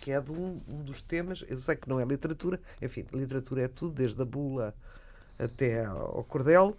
[0.00, 1.44] Que é de um, um dos temas.
[1.48, 4.74] Eu sei que não é literatura, enfim, literatura é tudo, desde a bula
[5.38, 6.76] até ao cordel,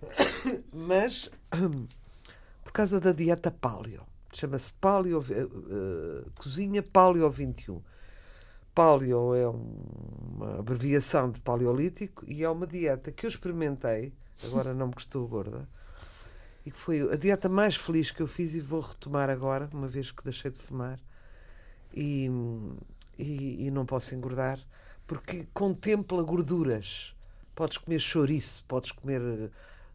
[0.72, 1.30] mas
[2.64, 4.02] por causa da dieta paleo.
[4.32, 7.82] Chama-se paleo, eh, cozinha paleo 21.
[8.74, 9.82] Paleo é um-
[10.34, 15.28] uma abreviação de paleolítico e é uma dieta que eu experimentei, agora não me custou
[15.28, 15.68] gorda,
[16.64, 19.86] e que foi a dieta mais feliz que eu fiz e vou retomar agora, uma
[19.86, 20.98] vez que deixei de fumar
[21.94, 22.30] e,
[23.18, 24.58] e, e não posso engordar,
[25.06, 27.14] porque contempla gorduras.
[27.54, 29.48] Podes comer chouriço, podes comer eh,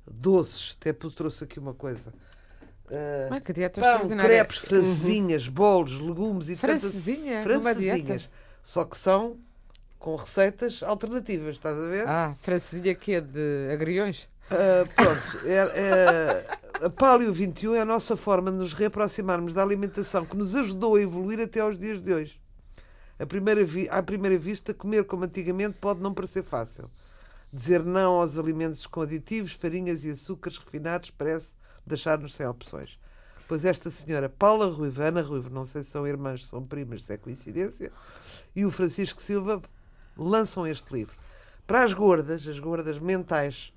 [0.09, 2.13] doces, até trouxe aqui uma coisa.
[3.29, 7.43] Ah, que dieta Pão, crepes, francesinhas, bolos, legumes e tantas Francesinha?
[7.43, 7.43] Dieta?
[7.43, 8.29] francesinhas.
[8.63, 9.37] Só que são
[9.99, 12.07] com receitas alternativas, estás a ver?
[12.07, 14.27] Ah, francesinha que é de agriões?
[14.49, 19.63] Ah, pronto, é, é- a Paleo 21 é a nossa forma de nos reaproximarmos da
[19.63, 22.39] alimentação que nos ajudou a evoluir até aos dias de hoje.
[23.19, 26.89] A primeira vi- à primeira vista, comer como antigamente pode não parecer fácil.
[27.51, 31.47] Dizer não aos alimentos com aditivos, farinhas e açúcares refinados parece
[31.85, 32.99] deixar-nos sem opções.
[33.47, 37.13] Pois esta senhora Paula Ruiva, Ana Ruiva, não sei se são irmãs, são primas, se
[37.13, 37.91] é coincidência,
[38.55, 39.61] e o Francisco Silva
[40.15, 41.15] lançam este livro.
[41.65, 43.73] Para as gordas, as gordas mentais,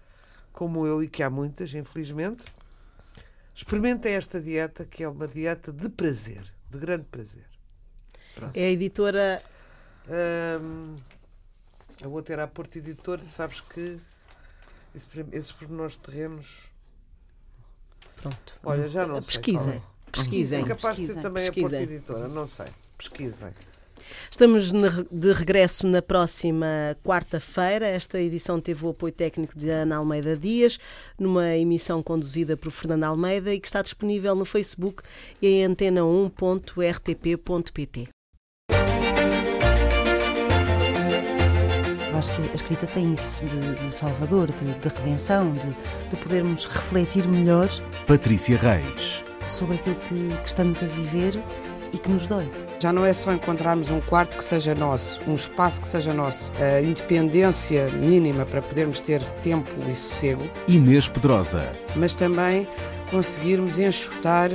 [0.52, 2.44] como eu, e que há muitas, infelizmente,
[3.54, 7.46] experimentem esta dieta, que é uma dieta de prazer, de grande prazer.
[8.54, 9.42] É a editora.
[10.08, 10.96] Hum,
[12.00, 14.00] eu vou ter a Porto Editor, sabes que
[14.94, 16.62] esse esses pormenores terrenos,
[18.16, 18.58] Pronto.
[18.64, 19.34] olha, já não sei.
[19.34, 19.64] Pesquisem.
[19.64, 19.82] qual é.
[20.10, 20.62] Pesquisem.
[20.62, 21.96] É capaz de ser pesquisem, também a Porto pesquisem.
[21.96, 22.66] Editora, não sei.
[22.98, 23.54] Pesquisem.
[24.30, 27.86] Estamos de regresso na próxima quarta-feira.
[27.86, 30.78] Esta edição teve o apoio técnico de Ana Almeida Dias,
[31.18, 35.02] numa emissão conduzida por Fernando Almeida e que está disponível no Facebook
[35.40, 38.08] e em antena1.rtp.pt.
[42.10, 45.74] Eu acho que a escrita tem isso de, de salvador, de, de redenção, de,
[46.10, 47.68] de podermos refletir melhor
[48.06, 49.24] Patrícia Reis.
[49.48, 51.42] sobre aquilo que, que estamos a viver
[51.92, 52.50] e que nos dói.
[52.80, 56.50] Já não é só encontrarmos um quarto que seja nosso, um espaço que seja nosso,
[56.58, 61.72] a independência mínima para podermos ter tempo e sossego, Inês Pedrosa.
[61.94, 62.66] mas também
[63.10, 64.50] conseguirmos enxutar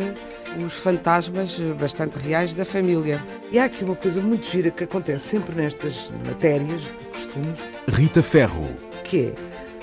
[0.65, 3.23] os fantasmas bastante reais da família.
[3.51, 7.59] E há aqui uma coisa muito gira que acontece sempre nestas matérias de costumes,
[7.89, 8.67] Rita Ferro.
[9.03, 9.35] que é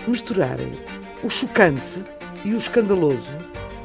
[0.08, 0.72] misturarem
[1.22, 2.02] o chocante
[2.44, 3.30] e o escandaloso,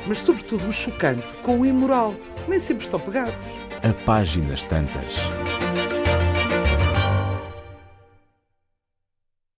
[0.08, 2.16] mas sobretudo o chocante com o imoral.
[2.48, 3.34] Nem sempre estão pegados.
[3.84, 5.16] A páginas tantas.